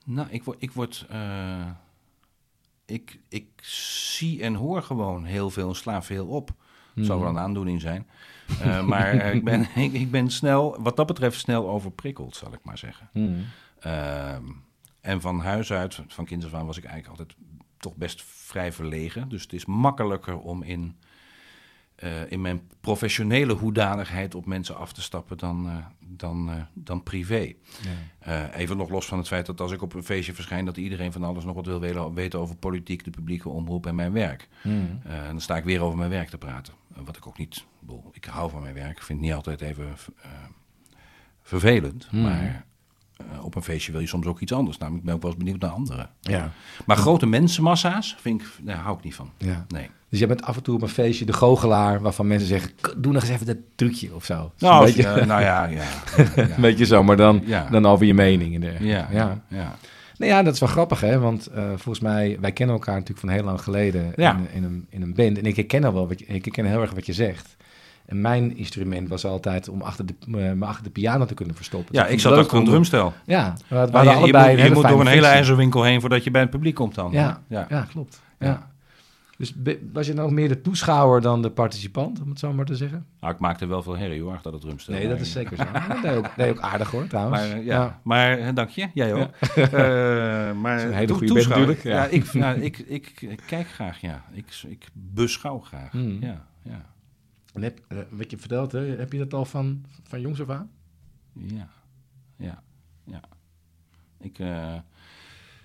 [0.06, 0.56] Nou, ik word.
[0.62, 1.70] Ik, word eh,
[2.84, 6.50] ik, ik zie en hoor gewoon heel veel en sla veel op.
[6.94, 8.06] Het zal wel een aandoening zijn.
[8.60, 12.52] Eh, maar eh, ik, ben, ik, ik ben snel, wat dat betreft, snel overprikkeld, zal
[12.52, 13.10] ik maar zeggen.
[13.78, 14.44] Ehm,
[15.00, 17.38] en van huis uit, van kinds af aan, was ik eigenlijk altijd
[17.76, 19.28] toch best vrij verlegen.
[19.28, 20.96] Dus het is makkelijker om in,
[21.96, 27.02] eh, in mijn professionele hoedanigheid op mensen af te stappen dan, eh, dan, eh, dan
[27.02, 27.52] privé.
[28.18, 30.76] Eh, even nog los van het feit dat als ik op een feestje verschijn, dat
[30.76, 31.80] iedereen van alles nog wat wil
[32.14, 34.48] weten- over politiek, de publieke omroep en mijn werk.
[34.62, 36.74] En dan sta ik weer over mijn werk te praten.
[37.04, 37.56] Wat ik ook niet.
[37.56, 38.96] ik bedoel, Ik hou van mijn werk.
[38.96, 39.86] Ik vind het niet altijd even
[41.42, 42.12] vervelend.
[42.12, 42.64] Maar
[43.16, 44.78] eh, op een feestje wil je soms ook iets anders.
[44.78, 46.10] Namelijk, ik ben ook wel eens benieuwd naar anderen.
[46.20, 46.52] Ja.
[46.86, 49.30] Maar grote mensenmassa's vind ik, daar hou ik niet van.
[49.38, 49.64] ja.
[49.68, 49.90] Nee.
[50.10, 52.94] Dus jij bent af en toe op een feestje de goochelaar waarvan mensen zeggen, "K-
[52.96, 54.52] doe nog eens even dat trucje of zo.
[54.58, 55.68] Nou, beetje, nou ja, ja.
[56.36, 57.66] ja, een beetje zo, maar dan, Ja.
[57.70, 58.54] dan over je mening.
[58.54, 58.94] En dergelijke.
[58.96, 59.42] ja, ja.
[59.48, 59.74] ja.
[60.18, 61.18] Nou ja, dat is wel grappig, hè?
[61.18, 64.36] Want eh, volgens mij, wij kennen elkaar natuurlijk van heel lang geleden Ja.
[64.36, 65.38] in, in, een, in een band.
[65.38, 67.56] En ik herken al wel, wat je, ik herken heel erg wat je zegt.
[68.06, 71.54] En mijn instrument was altijd om achter de, eh, me achter de piano te kunnen
[71.56, 71.94] verstoppen.
[71.94, 73.12] Ja, Dus ik zat achter een drumstel.
[73.24, 76.24] Ja, Maar je, je allebei moet, een je moet door een hele ijzerwinkel heen voordat
[76.24, 77.12] je bij het publiek komt dan.
[77.12, 77.66] Ja, ja.
[77.68, 77.86] ja.
[77.90, 78.20] klopt.
[78.38, 78.70] Ja.
[79.38, 79.44] Ja.
[79.56, 82.76] Dus was je nou meer de toeschouwer dan de participant, om het zo maar te
[82.76, 83.06] zeggen?
[83.20, 84.92] Nou, ik maakte wel veel herrie hoor, achter dat drumstel.
[84.94, 85.64] Nee, dat Maar- is zeker zo.
[85.88, 87.40] Dat deed ook, deed ook aardig hoor, trouwens.
[87.48, 88.00] Maar, ja.
[88.04, 89.30] maar eh, dank je, jij ook.
[89.56, 92.02] Eh, maar Dat is een hele goede band toeschouwer- natuurlijk, ja.
[92.02, 94.24] Ja, ik, nou, ik, ik, ik kijk graag, ja.
[94.32, 95.90] Ik, ik beschouw graag.
[95.92, 96.16] Hmm.
[96.20, 96.86] Ja, ja,
[97.52, 100.50] En heb, eh, wat je vertelt, hè, heb je dat al van, van jongs af
[100.50, 100.70] aan?
[101.32, 101.68] ja,
[102.36, 102.62] ja,
[103.04, 103.20] ja.
[104.20, 104.34] Ik,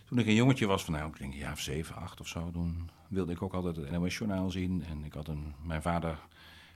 [0.05, 2.27] toen ik een jongetje was, van nou, ik denk een jaar of zeven, acht of
[2.27, 4.83] zo, toen wilde ik ook altijd het NOS-journaal zien.
[4.83, 6.19] En ik had een, mijn vader,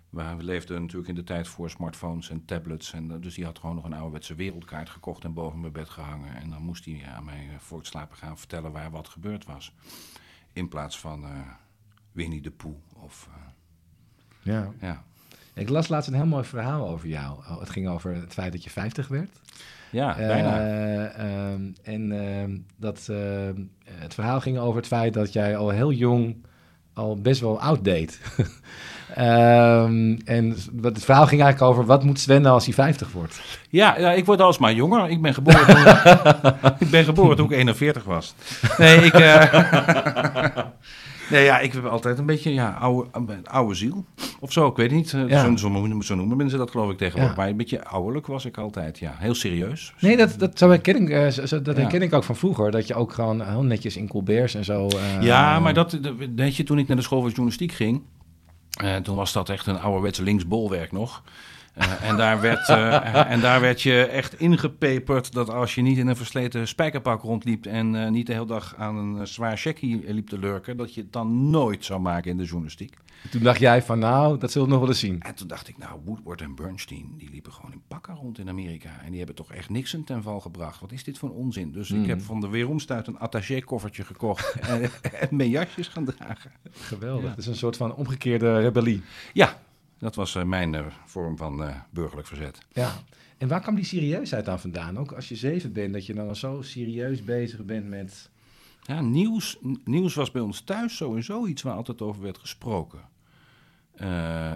[0.09, 2.93] we leefden natuurlijk in de tijd voor smartphones en tablets.
[2.93, 5.89] En, eh, dus die had gewoon nog een ouderwetse wereldkaart gekocht en boven mijn bed
[5.89, 6.35] gehangen.
[6.35, 9.45] En dan moest hij aan mij eh, voor het slapen gaan vertellen waar wat gebeurd
[9.45, 9.73] was.
[10.53, 11.39] In plaats van eh,
[12.11, 13.29] Winnie de Pooh of...
[14.41, 14.73] Ja.
[14.79, 15.05] ja.
[15.55, 17.31] Ik las laatst een heel mooi verhaal over jou.
[17.49, 19.29] Oh, Het ging over het feit dat je 50 werd.
[19.89, 20.59] ja, bijna.
[20.59, 23.53] Eh, ehm, en ehm, dat, ehm,
[24.01, 26.45] het verhaal ging over het feit dat jij al heel jong
[26.93, 28.19] al best wel oud deed.
[29.15, 33.11] Ehm, en wat- het verhaal ging eigenlijk over wat moet Sven nou als hij 50
[33.11, 33.41] wordt.
[33.69, 35.09] Ja, ja, ik word alsmaar jonger.
[35.09, 38.35] Ik ben geboren toen, ik ben geboren toen ik 41 was.
[38.77, 39.13] Nee, ik...
[41.25, 43.09] eh, nee, ja, ik heb altijd een beetje ja, oude,
[43.43, 44.05] oude ziel.
[44.39, 45.13] Of zo, ik weet niet.
[45.13, 45.45] Eh, Ja.
[45.45, 47.35] Zo, zo, noemen, zo noemen mensen dat geloof ik tegenwoordig.
[47.35, 47.41] Ja.
[47.41, 49.15] Maar een beetje ouderlijk was ik altijd, ja.
[49.17, 49.93] Heel serieus.
[49.99, 52.71] Nee, dat, dat, zo herken ik, eh, zo- zo- dat herken ik ook van vroeger.
[52.71, 54.87] Dat je ook gewoon heel netjes in Colbert's en zo...
[54.87, 58.01] eh, Ja, maar dat, dat- weet je, toen ik naar de school voor journalistiek ging,
[58.81, 61.23] eh, toen was dat echt een ouderwetse linksbolwerk nog.
[61.75, 65.97] Eh, en, daar werd, eh, en daar werd je echt ingepeperd dat als je niet
[65.97, 70.13] in een versleten spijkerpak rondliep en eh, niet de hele dag aan een zwaar checkie
[70.13, 72.97] liep te lurken, dat je het dan nooit zou maken in de journalistiek.
[73.31, 75.21] Toen dacht jij van nou, dat zullen we nog wel eens zien.
[75.21, 78.49] En toen dacht ik, nou, Woodward en Bernstein, die liepen gewoon in pakken rond in
[78.49, 78.89] Amerika.
[79.03, 80.79] En die hebben toch echt niks ten val gebracht.
[80.81, 81.71] Wat is dit voor een onzin?
[81.71, 86.51] Dus ik heb van de weeromstuit een attaché-koffertje gekocht en, en mijn jasjes gaan dragen.
[86.71, 87.29] Geweldig.
[87.29, 89.01] Het is een soort van omgekeerde rebellie.
[89.33, 89.57] Ja,
[89.97, 92.59] dat was eh, mijn eh, vorm van eh, burgerlijk verzet.
[92.73, 92.91] Ja.
[93.37, 94.97] En waar kwam die serieusheid dan vandaan?
[94.97, 98.29] Ook als je zeven bent, dat je dan al zo serieus bezig bent met...
[98.81, 102.99] Ja, nieuws, nieuws was bij ons thuis sowieso iets waar altijd over werd gesproken.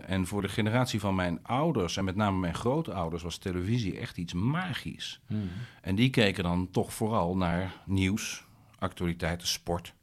[0.06, 4.18] En voor de generatie van mijn ouders, en met name mijn grootouders, was televisie echt
[4.18, 5.22] iets magisch.
[5.82, 8.46] En die keken dan toch vooral naar nieuws,
[8.80, 9.94] actualiteiten, sport.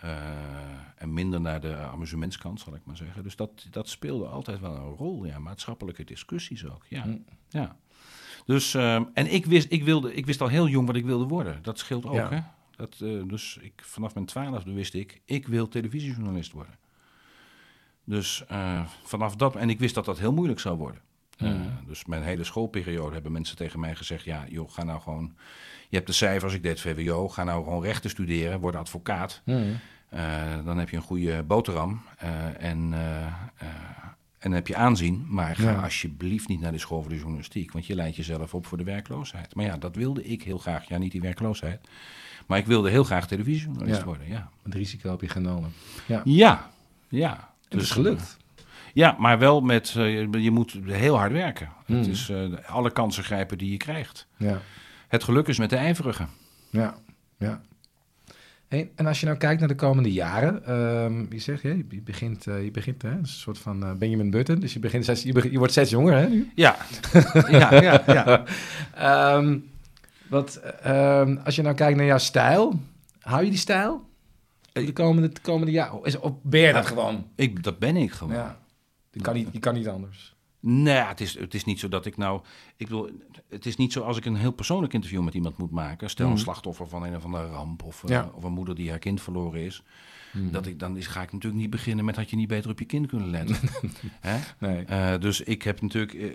[0.00, 0.10] Eh,
[0.96, 3.22] en minder naar de amusementskant, zal ik maar zeggen.
[3.22, 5.38] Dus dat, dat speelde altijd wel een rol, ja.
[5.38, 7.02] Maatschappelijke discussies ook, ja.
[7.02, 7.16] Hm.
[7.48, 7.76] ja.
[8.46, 11.24] Dus, ehm, en ik wist, ik, wilde, ik wist al heel jong wat ik wilde
[11.24, 11.62] worden.
[11.62, 12.28] Dat scheelt ook, Ja.
[12.30, 12.40] hè.
[12.76, 16.78] Dat, eh, dus ik, vanaf mijn twaalfde wist ik, ik wil televisiejournalist worden.
[18.04, 21.00] Dus eh, vanaf dat, en ik wist dat dat heel moeilijk zou worden.
[21.36, 25.36] Eh, dus mijn hele schoolperiode hebben mensen tegen mij gezegd: Ja, joh, ga nou gewoon.
[25.88, 27.28] Je hebt de cijfers, ik deed VWO.
[27.28, 29.42] Ga nou gewoon rechten studeren, word advocaat.
[29.44, 29.60] Hm.
[30.08, 30.20] Eh,
[30.64, 32.02] dan heb je een goede boterham.
[32.18, 32.28] eh,
[32.64, 33.24] en, eh,
[34.38, 35.26] en dan heb je aanzien.
[35.28, 35.82] Maar ga Ja.
[35.82, 37.72] alsjeblieft niet naar de school voor de journalistiek.
[37.72, 39.54] Want je leidt jezelf op voor de werkloosheid.
[39.54, 40.88] Maar ja, dat wilde ik heel graag.
[40.88, 41.88] Ja, niet die werkloosheid.
[42.46, 44.04] Maar ik wilde heel graag televisiejournalist Ja.
[44.04, 44.28] worden.
[44.28, 45.72] Ja, Het risico heb je genomen.
[46.06, 46.20] Ja.
[46.24, 46.70] ja.
[47.08, 47.50] ja.
[47.68, 48.36] Het is gelukt.
[48.92, 51.68] Ja, maar wel met, je- moet heel hard werken.
[51.86, 52.10] Het Mm.
[52.10, 52.32] is
[52.66, 54.26] alle kansen grijpen die je krijgt.
[54.36, 54.60] Ja.
[55.08, 56.28] Het geluk is met de ijverigen.
[56.70, 56.96] Ja,
[57.38, 57.60] ja.
[58.68, 62.00] Hey, en als je nou kijkt naar de komende jaren, ehm, je zegt, hè, je
[62.04, 65.22] begint, eh, je begint hè, een soort van eh, Benjamin Button, dus je, begint steeds,
[65.22, 66.50] je, begint- je wordt steeds jonger, hè, nu?
[66.54, 66.76] Ja,
[67.50, 68.44] ja, ja, ja.
[69.34, 69.58] Ehm,
[70.28, 72.80] wat, ehm, als je nou kijkt naar jouw stijl,
[73.20, 74.06] hou je die stijl?
[74.72, 76.00] De komende, de komende jaren?
[76.04, 77.26] Is, of ben je dat gewoon?
[77.34, 78.34] Ik, dat ben ik gewoon.
[78.34, 78.58] Ja.
[79.10, 80.36] Je kan niet, je kan niet anders.
[80.60, 82.40] Nee, het is, het is niet zo dat ik nou...
[82.76, 83.10] Ik bedoel,
[83.50, 86.10] het is niet zo als ik een heel persoonlijk interview met iemand moet maken.
[86.10, 86.40] Stel een Mhm.
[86.40, 89.60] slachtoffer van een of andere ramp of, eh, of een moeder die haar kind verloren
[89.60, 89.82] is.
[90.32, 90.50] Mhm.
[90.50, 92.78] Dat ik, dan is, ga ik natuurlijk niet beginnen met had je niet beter op
[92.78, 93.56] je kind kunnen letten.
[94.20, 94.38] Hè?
[94.58, 94.84] Nee.
[94.84, 96.28] Eh, dus ik heb natuurlijk eh,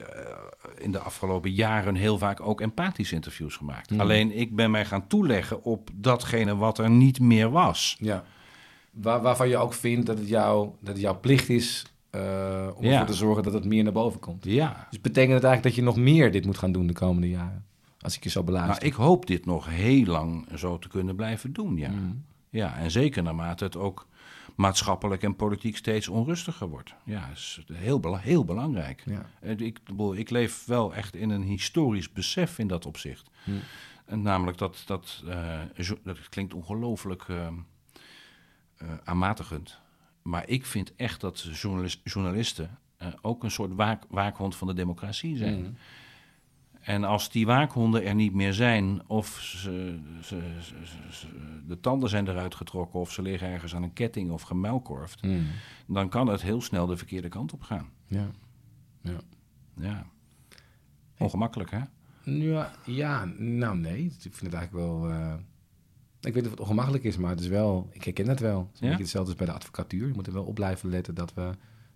[0.78, 3.90] in de afgelopen jaren heel vaak ook empathische interviews gemaakt.
[3.90, 4.00] Mhm.
[4.00, 7.96] Alleen ik ben mij gaan toeleggen op datgene wat er niet meer was.
[8.00, 8.24] Ja.
[8.92, 12.84] Waar, waarvan je ook vindt dat het, jou, dat het jouw plicht is eh, om
[12.84, 14.44] ervoor te zorgen dat het meer naar boven komt.
[14.44, 14.88] Ja.
[14.90, 17.66] Dus betekent het eigenlijk dat je nog meer dit moet gaan doen de komende jaren?
[18.00, 18.76] Als ik je zo beluister.
[18.76, 21.90] Nou, ik hoop dit nog heel lang zo te kunnen blijven doen, ja.
[21.90, 22.12] Mhm.
[22.50, 24.08] Ja, en zeker naarmate het ook
[24.56, 26.94] maatschappelijk en politiek steeds onrustiger wordt.
[27.04, 29.04] Ja, is heel, bela- heel belangrijk.
[29.06, 29.26] Ja.
[29.56, 29.80] Ik,
[30.14, 33.30] ik leef wel echt in een historisch besef in dat opzicht.
[34.06, 35.60] En namelijk dat, dat, eh,
[36.04, 39.80] dat klinkt ongelooflijk eh, eh, aanmatigend.
[40.24, 44.74] Maar ik vind echt dat journalis- journalisten eh, ook een soort waak, waakhond van de
[44.74, 45.62] democratie zijn.
[45.62, 45.72] Mhm.
[46.82, 51.80] En als die waakhonden er niet meer zijn, of ze, ze, ze- ze- ze- de
[51.80, 55.42] tanden zijn eruit getrokken, of ze liggen ergens aan een ketting of gemuilkorfd, Mhm.
[55.88, 57.90] dan kan het heel snel de verkeerde kant op gaan.
[58.08, 58.28] Ja.
[59.02, 59.18] Ja.
[59.78, 60.06] Ja.
[61.18, 61.80] Ongemakkelijk, hè?
[62.24, 64.04] Ja, ja, nou nee.
[64.06, 65.10] Ik vind het eigenlijk wel...
[65.10, 65.34] eh,
[66.26, 67.90] ik weet niet of het ongemakkelijk is, maar het is wel...
[67.92, 68.70] Ik herken het wel.
[68.74, 68.98] Het is Ja?
[68.98, 70.08] hetzelfde als bij de advocatuur.
[70.08, 71.50] Je moet er wel op blijven letten dat we,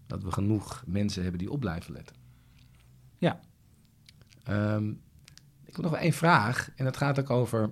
[0.07, 2.15] dat we genoeg mensen hebben die op blijven letten.
[3.17, 3.39] Ja.
[4.43, 4.89] Ehm,
[5.65, 6.71] ik heb nog wel één vraag.
[6.75, 7.69] En dat gaat ook over...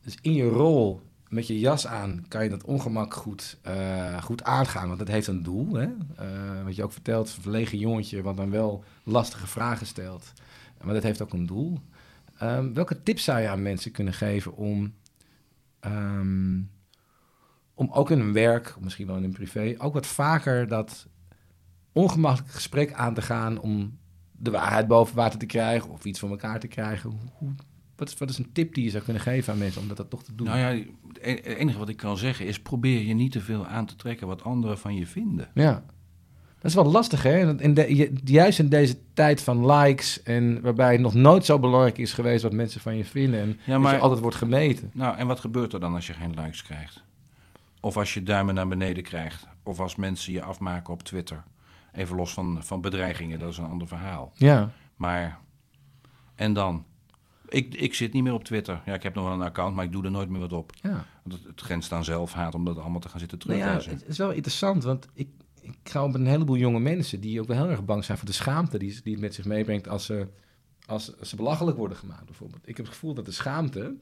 [0.00, 4.42] Dus in je rol met je jas aan kan je dat ongemak goed, eh, goed
[4.42, 4.86] aangaan.
[4.86, 5.74] Want dat heeft een doel.
[5.74, 5.88] Hè?
[6.16, 8.22] Eh, wat je ook vertelt, een verlegen jongetje...
[8.22, 10.32] wat dan wel lastige vragen stelt.
[10.84, 11.78] Maar dat heeft ook een doel.
[12.38, 14.94] Ehm, welke tips zou je aan mensen kunnen geven om...
[15.84, 16.62] ehm,
[17.74, 19.74] om ook in hun werk, misschien wel in hun privé...
[19.78, 21.08] ook wat vaker dat
[21.92, 23.58] ongemakkelijke gesprek aan te gaan...
[23.60, 23.98] om
[24.32, 27.10] de waarheid boven water te krijgen of iets voor elkaar te krijgen.
[27.32, 27.54] Hoe,
[27.96, 29.96] wat, is, wat is een tip die je zou kunnen geven aan mensen om dat,
[29.96, 30.46] dat toch te doen?
[30.46, 33.40] Nou ja, het e- het enige wat ik kan zeggen is: probeer je niet te
[33.40, 35.50] veel aan te trekken wat anderen van je vinden.
[35.54, 35.84] Ja.
[36.64, 37.60] Dat is wel lastig, hè?
[37.62, 41.98] In de, juist in deze tijd van likes en waarbij het nog nooit zo belangrijk
[41.98, 44.90] is geweest wat mensen van je vinden en Ja, maar- je altijd wordt gemeten.
[44.94, 47.02] Nou, en wat gebeurt er dan als je geen likes krijgt?
[47.80, 49.46] Of als je duimen naar beneden krijgt?
[49.62, 51.42] Of als mensen je afmaken op Twitter?
[51.92, 54.32] Even los van, van bedreigingen, dat is een ander verhaal.
[54.34, 54.70] Ja.
[54.96, 55.38] Maar,
[56.34, 56.84] en dan?
[57.48, 58.80] Ik, ik zit niet meer op Twitter.
[58.86, 60.72] Ja, ik heb nog wel een account, maar ik doe er nooit meer wat op.
[60.82, 61.04] ja.
[61.22, 64.04] Want het, het grenst aan zelfhaat om dat allemaal te gaan zitten Nou ja, het
[64.06, 65.28] is wel interessant, want ik,
[65.64, 68.26] ik ga op een heleboel jonge mensen die ook wel heel erg bang zijn voor
[68.26, 70.28] de schaamte die, die het met zich meebrengt als ze,
[70.86, 72.68] als, als ze belachelijk worden gemaakt, bijvoorbeeld.
[72.68, 73.94] Ik heb het gevoel dat de schaamte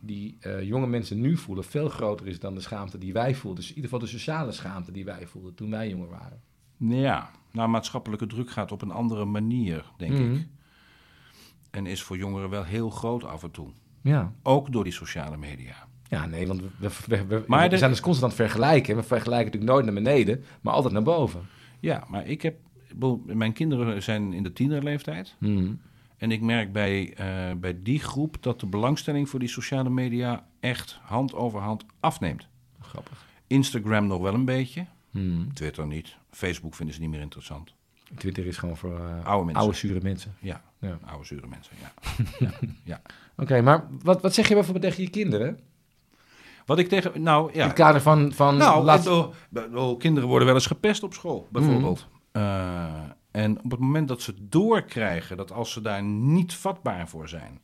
[0.00, 3.60] die eh, jonge mensen nu voelen veel groter is dan de schaamte die wij voelden.
[3.60, 6.40] Dus in ieder geval de sociale schaamte die wij voelden toen wij jonger waren.
[6.76, 10.32] Ja, nou, maatschappelijke druk gaat op een andere manier, denk Mhm.
[10.34, 10.46] ik.
[11.70, 13.68] En is voor jongeren wel heel groot af en toe.
[14.02, 14.32] Ja.
[14.42, 15.88] Ook door die sociale media.
[16.10, 18.96] Ja, nee, want we, we, we, we- Maar we de- zijn dus constant vergelijken.
[18.96, 21.40] We vergelijken natuurlijk nooit naar beneden, maar altijd naar boven.
[21.80, 22.56] Ja, maar ik heb...
[23.26, 25.34] Mijn kinderen zijn in de tienerleeftijd.
[25.38, 25.72] Mhm.
[26.16, 30.46] En ik merk bij, eh, bij die groep dat de belangstelling voor die sociale media
[30.60, 32.46] echt hand over hand afneemt.
[32.80, 33.26] Grappig.
[33.46, 35.48] Instagram nog wel een beetje, Mhm.
[35.52, 36.16] Twitter niet.
[36.30, 37.74] Facebook vinden ze niet meer interessant.
[38.16, 39.62] Twitter is gewoon voor eh, Oude mensen.
[39.62, 40.34] oude, zure mensen.
[40.40, 40.98] Ja, Ja.
[41.04, 41.72] oude zure mensen,
[42.84, 43.00] ja.
[43.36, 45.58] Oké, maar wat, wat zeg je bijvoorbeeld tegen je kinderen?
[46.70, 47.22] Wat ik tegen...
[47.22, 47.60] Nou, ja.
[47.60, 48.32] In het kader van...
[48.32, 52.06] van Nou, laat- bedoel, kinderen worden wel eens gepest op school, bijvoorbeeld.
[52.32, 52.44] Mhm.
[52.44, 57.28] Eh, en op het moment dat ze doorkrijgen dat als ze daar niet vatbaar voor
[57.28, 57.60] zijn,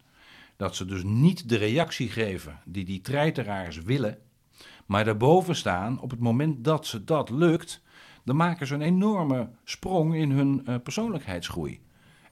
[0.57, 4.19] dat ze dus niet de reactie geven die die treiteraars willen,
[4.87, 7.83] maar daarboven staan, op het moment dat ze dat lukt,
[8.25, 11.81] dan maken ze een enorme sprong in hun eh, persoonlijkheidsgroei.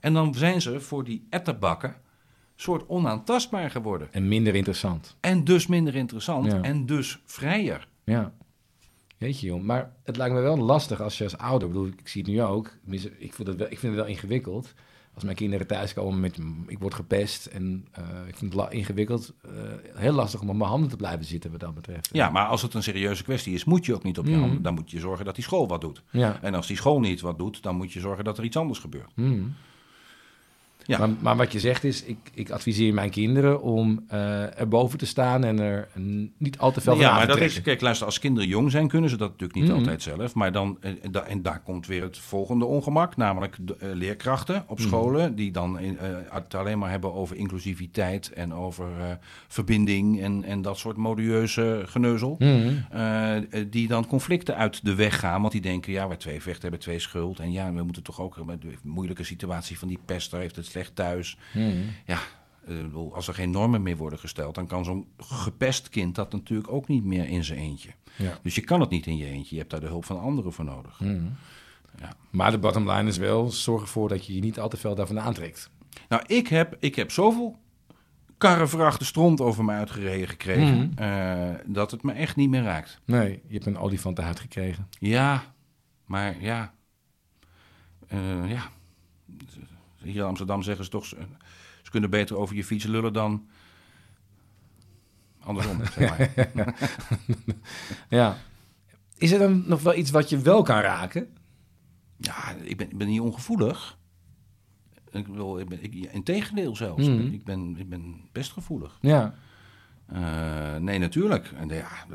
[0.01, 1.97] En dan zijn ze voor die etterbakken
[2.57, 4.09] soort onaantastbaar geworden.
[4.13, 5.17] En minder interessant.
[5.21, 6.63] En dus minder interessant Ja.
[6.63, 7.89] en dus vrijer.
[8.05, 8.33] Ja.
[9.19, 9.63] Weet je, joh.
[9.63, 11.69] Maar het lijkt me wel lastig als je als ouder...
[11.69, 12.71] Ik bedoel, ik zie het nu ook.
[13.19, 14.75] Ik vind het wel, ik vind het wel ingewikkeld.
[15.15, 16.39] Als mijn kinderen thuiskomen met...
[16.67, 19.33] Ik word gepest en eh, ik vind het ingewikkeld.
[19.43, 19.51] eh,
[19.95, 22.09] heel lastig om op mijn handen te blijven zitten wat dat betreft.
[22.13, 24.41] Ja, maar als het een serieuze kwestie is, moet je ook niet op je Mhm.
[24.41, 24.63] handen.
[24.63, 26.03] Dan moet je zorgen dat die school wat doet.
[26.11, 26.39] Ja.
[26.43, 28.79] En als die school niet wat doet, dan moet je zorgen dat er iets anders
[28.79, 29.11] gebeurt.
[29.15, 29.55] Hmm.
[30.87, 30.99] Ja.
[30.99, 35.07] Maar, maar wat je zegt is, ik, ik adviseer mijn kinderen om eh erboven te
[35.07, 35.89] staan en er
[36.39, 38.49] niet al te veel van ja, aan maar te dat is, kijk, luister, als kinderen
[38.49, 39.79] jong zijn, kunnen ze dat natuurlijk niet Mhm.
[39.79, 40.35] altijd zelf.
[40.35, 44.65] Maar dan, eh, da- en daar komt weer het volgende ongemak, namelijk de, eh, leerkrachten
[44.67, 44.87] op Mhm.
[44.89, 45.99] scholen, die dan in,
[46.31, 49.19] het alleen maar hebben over inclusiviteit en over
[49.49, 52.37] verbinding en, en dat soort modieuze geneuzel.
[52.39, 52.73] Mhm.
[53.71, 55.41] Die dan conflicten uit de weg gaan.
[55.41, 57.39] Want die denken, ja, wij twee vechten hebben twee schuld.
[57.39, 60.67] En ja, we moeten toch ook met de moeilijke situatie van die pester heeft het
[60.75, 61.39] slecht thuis.
[61.55, 61.71] Mhm.
[62.07, 62.19] Ja,
[62.67, 62.77] eh,
[63.13, 66.89] als er geen normen meer worden gesteld, dan kan zo'n gepest kind dat natuurlijk ook
[66.89, 67.91] niet meer in zijn eentje.
[68.17, 68.39] Ja.
[68.43, 69.55] Dus je kan het niet in je eentje.
[69.55, 71.01] Je hebt daar de hulp van anderen voor nodig.
[71.01, 71.25] Mhm.
[72.01, 72.13] Ja.
[72.31, 74.95] Maar de bottom line is wel, zorg ervoor dat je je niet al te veel
[74.95, 75.71] daarvan aantrekt.
[76.09, 77.59] Nou, ik heb, ik heb zoveel
[78.39, 80.99] karrevrachten stront over me uitgereden gekregen, Mhm.
[81.03, 83.01] eh, dat het me echt niet meer raakt.
[83.05, 84.89] Nee, je hebt een olifantenhuid gekregen.
[84.99, 85.55] Ja,
[86.05, 86.73] maar ja.
[88.09, 88.69] Eh, ja.
[90.05, 91.07] Hier in Amsterdam zeggen ze toch...
[91.07, 91.17] Ze,
[91.83, 93.47] ze kunnen beter over je fiets lullen dan...
[95.41, 96.19] Andersom, zeg
[96.55, 96.65] maar.
[98.09, 98.37] Ja.
[99.19, 101.29] Is er dan nog wel iets wat je wel kan raken?
[102.17, 103.99] Ja, ik ben, ik ben niet ongevoelig.
[105.11, 107.09] Ik bedoel, ik ben, ik, integendeel zelfs.
[107.09, 107.33] Mhm.
[107.33, 108.99] Ik, ben, ik ben best gevoelig.
[109.01, 109.35] Ja.
[110.07, 111.53] Eh, nee, natuurlijk.
[111.57, 112.07] En de, ja,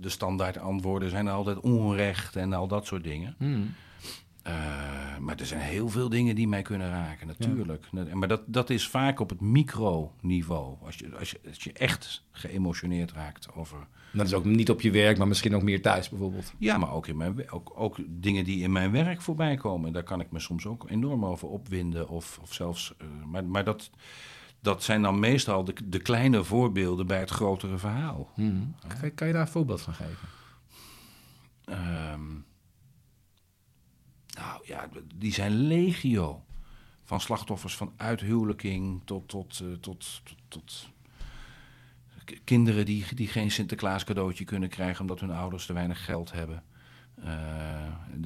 [0.00, 3.34] de, standaard antwoorden zijn altijd onrecht en al dat soort dingen.
[3.38, 3.62] Mhm.
[4.46, 4.52] Eh,
[5.18, 7.88] maar er zijn heel veel dingen die mij kunnen raken, natuurlijk.
[8.12, 10.76] Maar dat, dat is vaak op het microniveau.
[10.84, 13.86] Als je, als, je, als je echt geëmotioneerd raakt over...
[14.12, 16.52] Dat is ook niet op je werk, maar misschien ook meer thuis bijvoorbeeld.
[16.58, 19.92] Ja, maar ook, in mijn, ook, ook dingen die in mijn werk voorbij komen.
[19.92, 22.08] Daar kan ik me soms ook enorm over opwinden.
[22.08, 22.94] Of, of zelfs...
[22.98, 23.90] eh, maar maar dat,
[24.60, 28.32] dat zijn dan meestal de, de kleine voorbeelden bij het grotere verhaal.
[28.36, 28.62] Mhm.
[29.00, 30.28] Kan, kan je daar een voorbeeld van geven?
[31.64, 32.20] Ehm,
[34.36, 36.40] nou ja, die zijn legio.
[37.04, 40.88] Van slachtoffers van uithuwelijking tot, tot, eh, tot, tot,
[42.44, 46.62] kinderen die, die geen Sinterklaas cadeautje kunnen krijgen omdat hun ouders te weinig geld hebben.
[47.24, 47.30] Eh,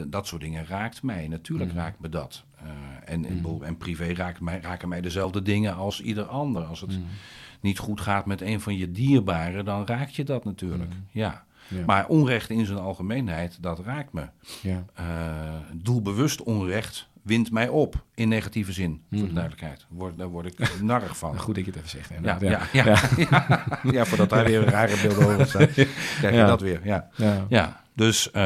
[0.07, 1.29] dat soort dingen raakt mij.
[1.29, 1.79] Natuurlijk Mhm.
[1.79, 2.45] raakt me dat.
[2.57, 2.69] Eh,
[3.05, 6.63] en, bol- en privé raakt mij, raken mij dezelfde dingen als ieder ander.
[6.65, 7.01] Als het Mhm.
[7.61, 10.93] niet goed gaat met een van je dierbaren, dan raakt je dat natuurlijk.
[11.11, 11.45] Ja.
[11.71, 11.83] Ja.
[11.87, 14.25] Maar onrecht in zijn algemeenheid, dat raakt me.
[14.63, 14.85] Ja.
[14.95, 15.05] Eh,
[15.75, 19.35] doelbewust onrecht wint mij op, in negatieve zin, voor de Mhm.
[19.35, 19.87] duidelijkheid.
[19.89, 21.39] Word, daar word ik narig van.
[21.39, 22.11] Goed dat je het even zegt.
[22.23, 22.85] Ja, ja, ja,
[23.93, 24.05] ja.
[24.05, 25.69] voordat daar weer rare beelden over zijn.
[26.21, 27.09] Krijg je dat weer, ja.
[27.17, 27.47] Ja.
[27.49, 28.43] Ja, dus eh,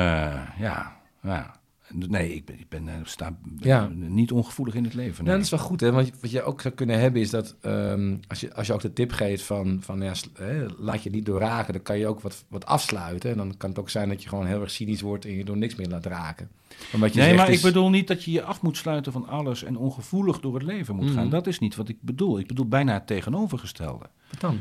[0.59, 1.55] ja, ja.
[1.97, 3.89] Nee, ik ben, ik ben eh, sta Ja.
[3.95, 5.25] niet ongevoelig in het leven.
[5.25, 5.93] Nou, dat is wel goed, hè?
[5.93, 8.81] Want wat je ook zou kunnen hebben is dat ehm, als, je, als je ook
[8.81, 12.07] de tip geeft van, van ja, hè, laat je niet door raken, dan kan je
[12.07, 13.31] ook wat, wat afsluiten.
[13.31, 15.45] En dan kan het ook zijn dat je gewoon heel erg cynisch wordt en je
[15.45, 16.49] door niks meer laat raken.
[16.93, 19.29] Je Nee, zegt maar is- ik bedoel niet dat je je af moet sluiten van
[19.29, 21.31] alles en ongevoelig door het leven moet gaan.
[21.31, 22.39] Dat is niet wat ik bedoel.
[22.39, 24.05] Ik bedoel bijna het tegenovergestelde.
[24.31, 24.59] Wat dan?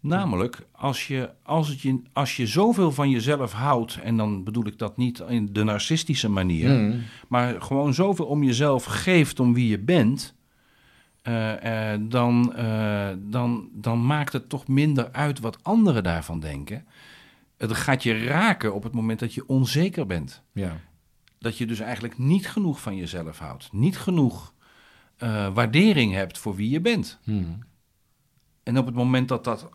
[0.00, 4.66] Namelijk, als je, als, het je, als je zoveel van jezelf houdt, en dan bedoel
[4.66, 6.98] ik dat niet in de narcistische manier, Mhm.
[7.28, 10.34] maar gewoon zoveel om jezelf geeft om wie je bent,
[11.22, 16.86] eh, eh, dan, eh, dan, dan maakt het toch minder uit wat anderen daarvan denken.
[17.56, 20.42] Het gaat je raken op het moment dat je onzeker bent.
[20.52, 20.80] Ja.
[21.38, 24.54] Dat je dus eigenlijk niet genoeg van jezelf houdt, niet genoeg
[25.54, 27.18] waardering hebt voor wie je bent.
[27.24, 27.44] Mhm.
[28.62, 29.68] En op het moment dat dat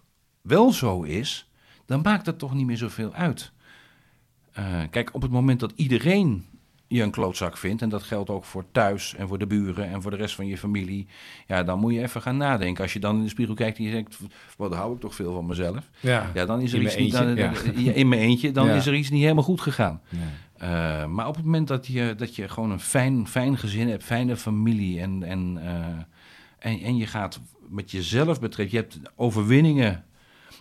[0.46, 1.50] wel zo is,
[1.86, 3.52] dan maakt het toch niet meer zoveel uit.
[4.52, 6.46] Eh, kijk, op het moment dat iedereen
[6.88, 10.02] je een klootzak vindt, en dat geldt ook voor thuis en voor de buren en
[10.02, 11.08] voor de rest van je familie,
[11.48, 12.84] ja, dan moet je even gaan nadenken.
[12.84, 14.18] Als je dan in de spiegel kijkt en je denkt,
[14.58, 15.90] wat hou ik toch veel van mezelf?
[16.00, 16.32] Ja.
[16.34, 17.52] Ja, dan is er In iets niet, dan, ja.
[17.74, 18.74] in mijn eentje, dan Ja.
[18.74, 20.02] is er iets niet helemaal goed gegaan.
[20.58, 24.04] Eh, maar op het moment dat je, dat je gewoon een fijn, fijn gezin hebt,
[24.04, 27.40] fijne familie en, en, eh, en, en je gaat
[27.70, 30.06] met jezelf betreft, je hebt overwinningen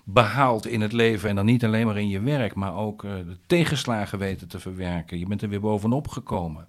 [0.04, 1.28] behaalt in het leven.
[1.28, 4.60] En dan niet alleen maar in je werk, maar ook eh, de tegenslagen weten te
[4.60, 5.18] verwerken.
[5.18, 6.66] Je bent er weer bovenop gekomen.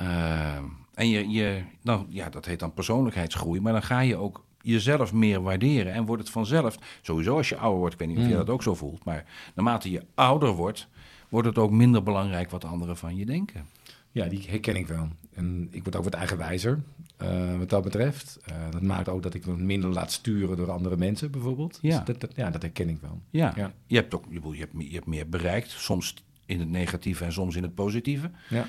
[0.00, 0.56] Uh,
[0.94, 3.60] en je, je, nou ja, dat heet dan persoonlijkheidsgroei.
[3.60, 5.92] Maar dan ga je ook jezelf meer waarderen.
[5.92, 8.50] En wordt het vanzelf, sowieso als je ouder wordt, ik weet niet of je dat
[8.50, 9.04] ook zo voelt.
[9.04, 10.88] Maar naarmate je ouder wordt,
[11.28, 13.66] wordt het ook minder belangrijk wat anderen van je denken.
[14.12, 15.08] Ja, die herken ik wel.
[15.32, 16.82] En ik word ook wat eigenwijzer
[17.22, 18.38] uh, wat dat betreft.
[18.50, 21.78] Uh, dat maakt ook dat ik me minder laat sturen door andere mensen bijvoorbeeld.
[21.82, 23.20] Ja, dus dat, dat, ja dat herken ik wel.
[23.30, 23.72] Ja, ja.
[23.86, 26.14] Je, hebt ook, je, hebt, je hebt meer bereikt, soms
[26.46, 28.30] in het negatieve en soms in het positieve.
[28.48, 28.66] Ja.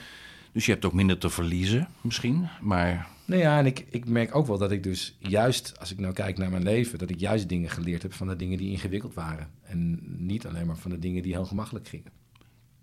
[0.52, 3.08] Dus je hebt ook minder te verliezen misschien, maar...
[3.26, 6.14] Nou ja, en ik, ik merk ook wel dat ik dus juist, als ik nou
[6.14, 7.00] kijk naar mijn leven...
[7.00, 9.50] dat ik juist dingen geleerd heb van de dingen die ingewikkeld waren.
[9.62, 12.12] En niet alleen maar van de dingen die heel gemakkelijk gingen.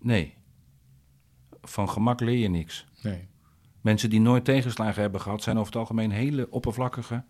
[0.00, 0.34] Nee,
[1.68, 2.86] van gemak leer je niks.
[3.02, 3.26] Nee.
[3.80, 7.22] Mensen die nooit tegenslagen hebben gehad, zijn over het algemeen hele oppervlakkige,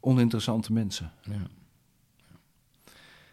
[0.00, 1.12] oninteressante mensen.
[1.22, 1.46] Ja.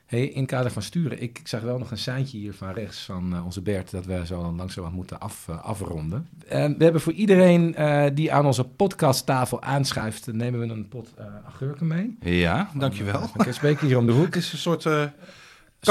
[0.06, 2.72] Hey, in het kader van sturen, ik, ik zag wel nog een seintje hier van
[2.74, 6.28] rechts van uh, onze Bert dat we zo langzaam moeten af, uh, afronden.
[6.48, 11.14] En we hebben voor iedereen uh, die aan onze podcasttafel aanschuift, nemen we een pot
[11.46, 12.18] agurken mee.
[12.20, 13.30] Ja, dankjewel.
[13.34, 14.26] Een spreek hier om de hoek.
[14.26, 14.84] Het is een soort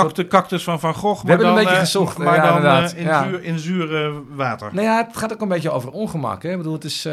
[0.03, 1.23] Cactus, cactus van Van Gogh.
[1.23, 2.19] We hebben dan, een beetje gezocht.
[2.19, 3.25] Maar ja, dan uh, in, ja.
[3.25, 4.75] zuur, in zure water.
[4.75, 6.43] Nou ja, het gaat ook een beetje over ongemak.
[6.43, 6.51] Hè?
[6.51, 7.13] Ik bedoel, het is, uh,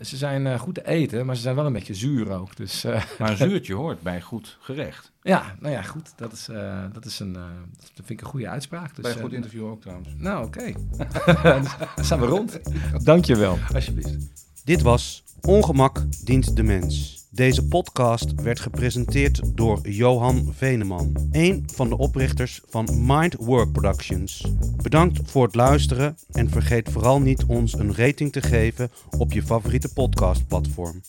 [0.00, 2.56] ze zijn uh, goed te eten, maar ze zijn wel een beetje zuur ook.
[2.56, 2.84] Dus,
[3.18, 5.12] maar een zuurtje hoort bij goed gerecht.
[5.22, 6.12] Ja, nou ja, goed.
[6.16, 6.48] Dat, is,
[6.92, 8.94] dat, is een, dat vind ik een goede uitspraak.
[8.94, 10.08] Dus, bij een goed interview ook trouwens.
[10.16, 10.58] Nou, oké.
[10.58, 10.74] Okay.
[11.96, 12.60] Dan zijn we rond.
[13.04, 13.58] Dankjewel.
[13.74, 14.16] Alsjeblieft.
[14.64, 17.25] Dit was Ongemak dient de mens.
[17.36, 24.46] Deze podcast werd gepresenteerd door Johan Veneman, een van de oprichters van Mind Work Productions.
[24.82, 29.42] Bedankt voor het luisteren en vergeet vooral niet ons een rating te geven op je
[29.42, 31.00] favoriete podcastplatform.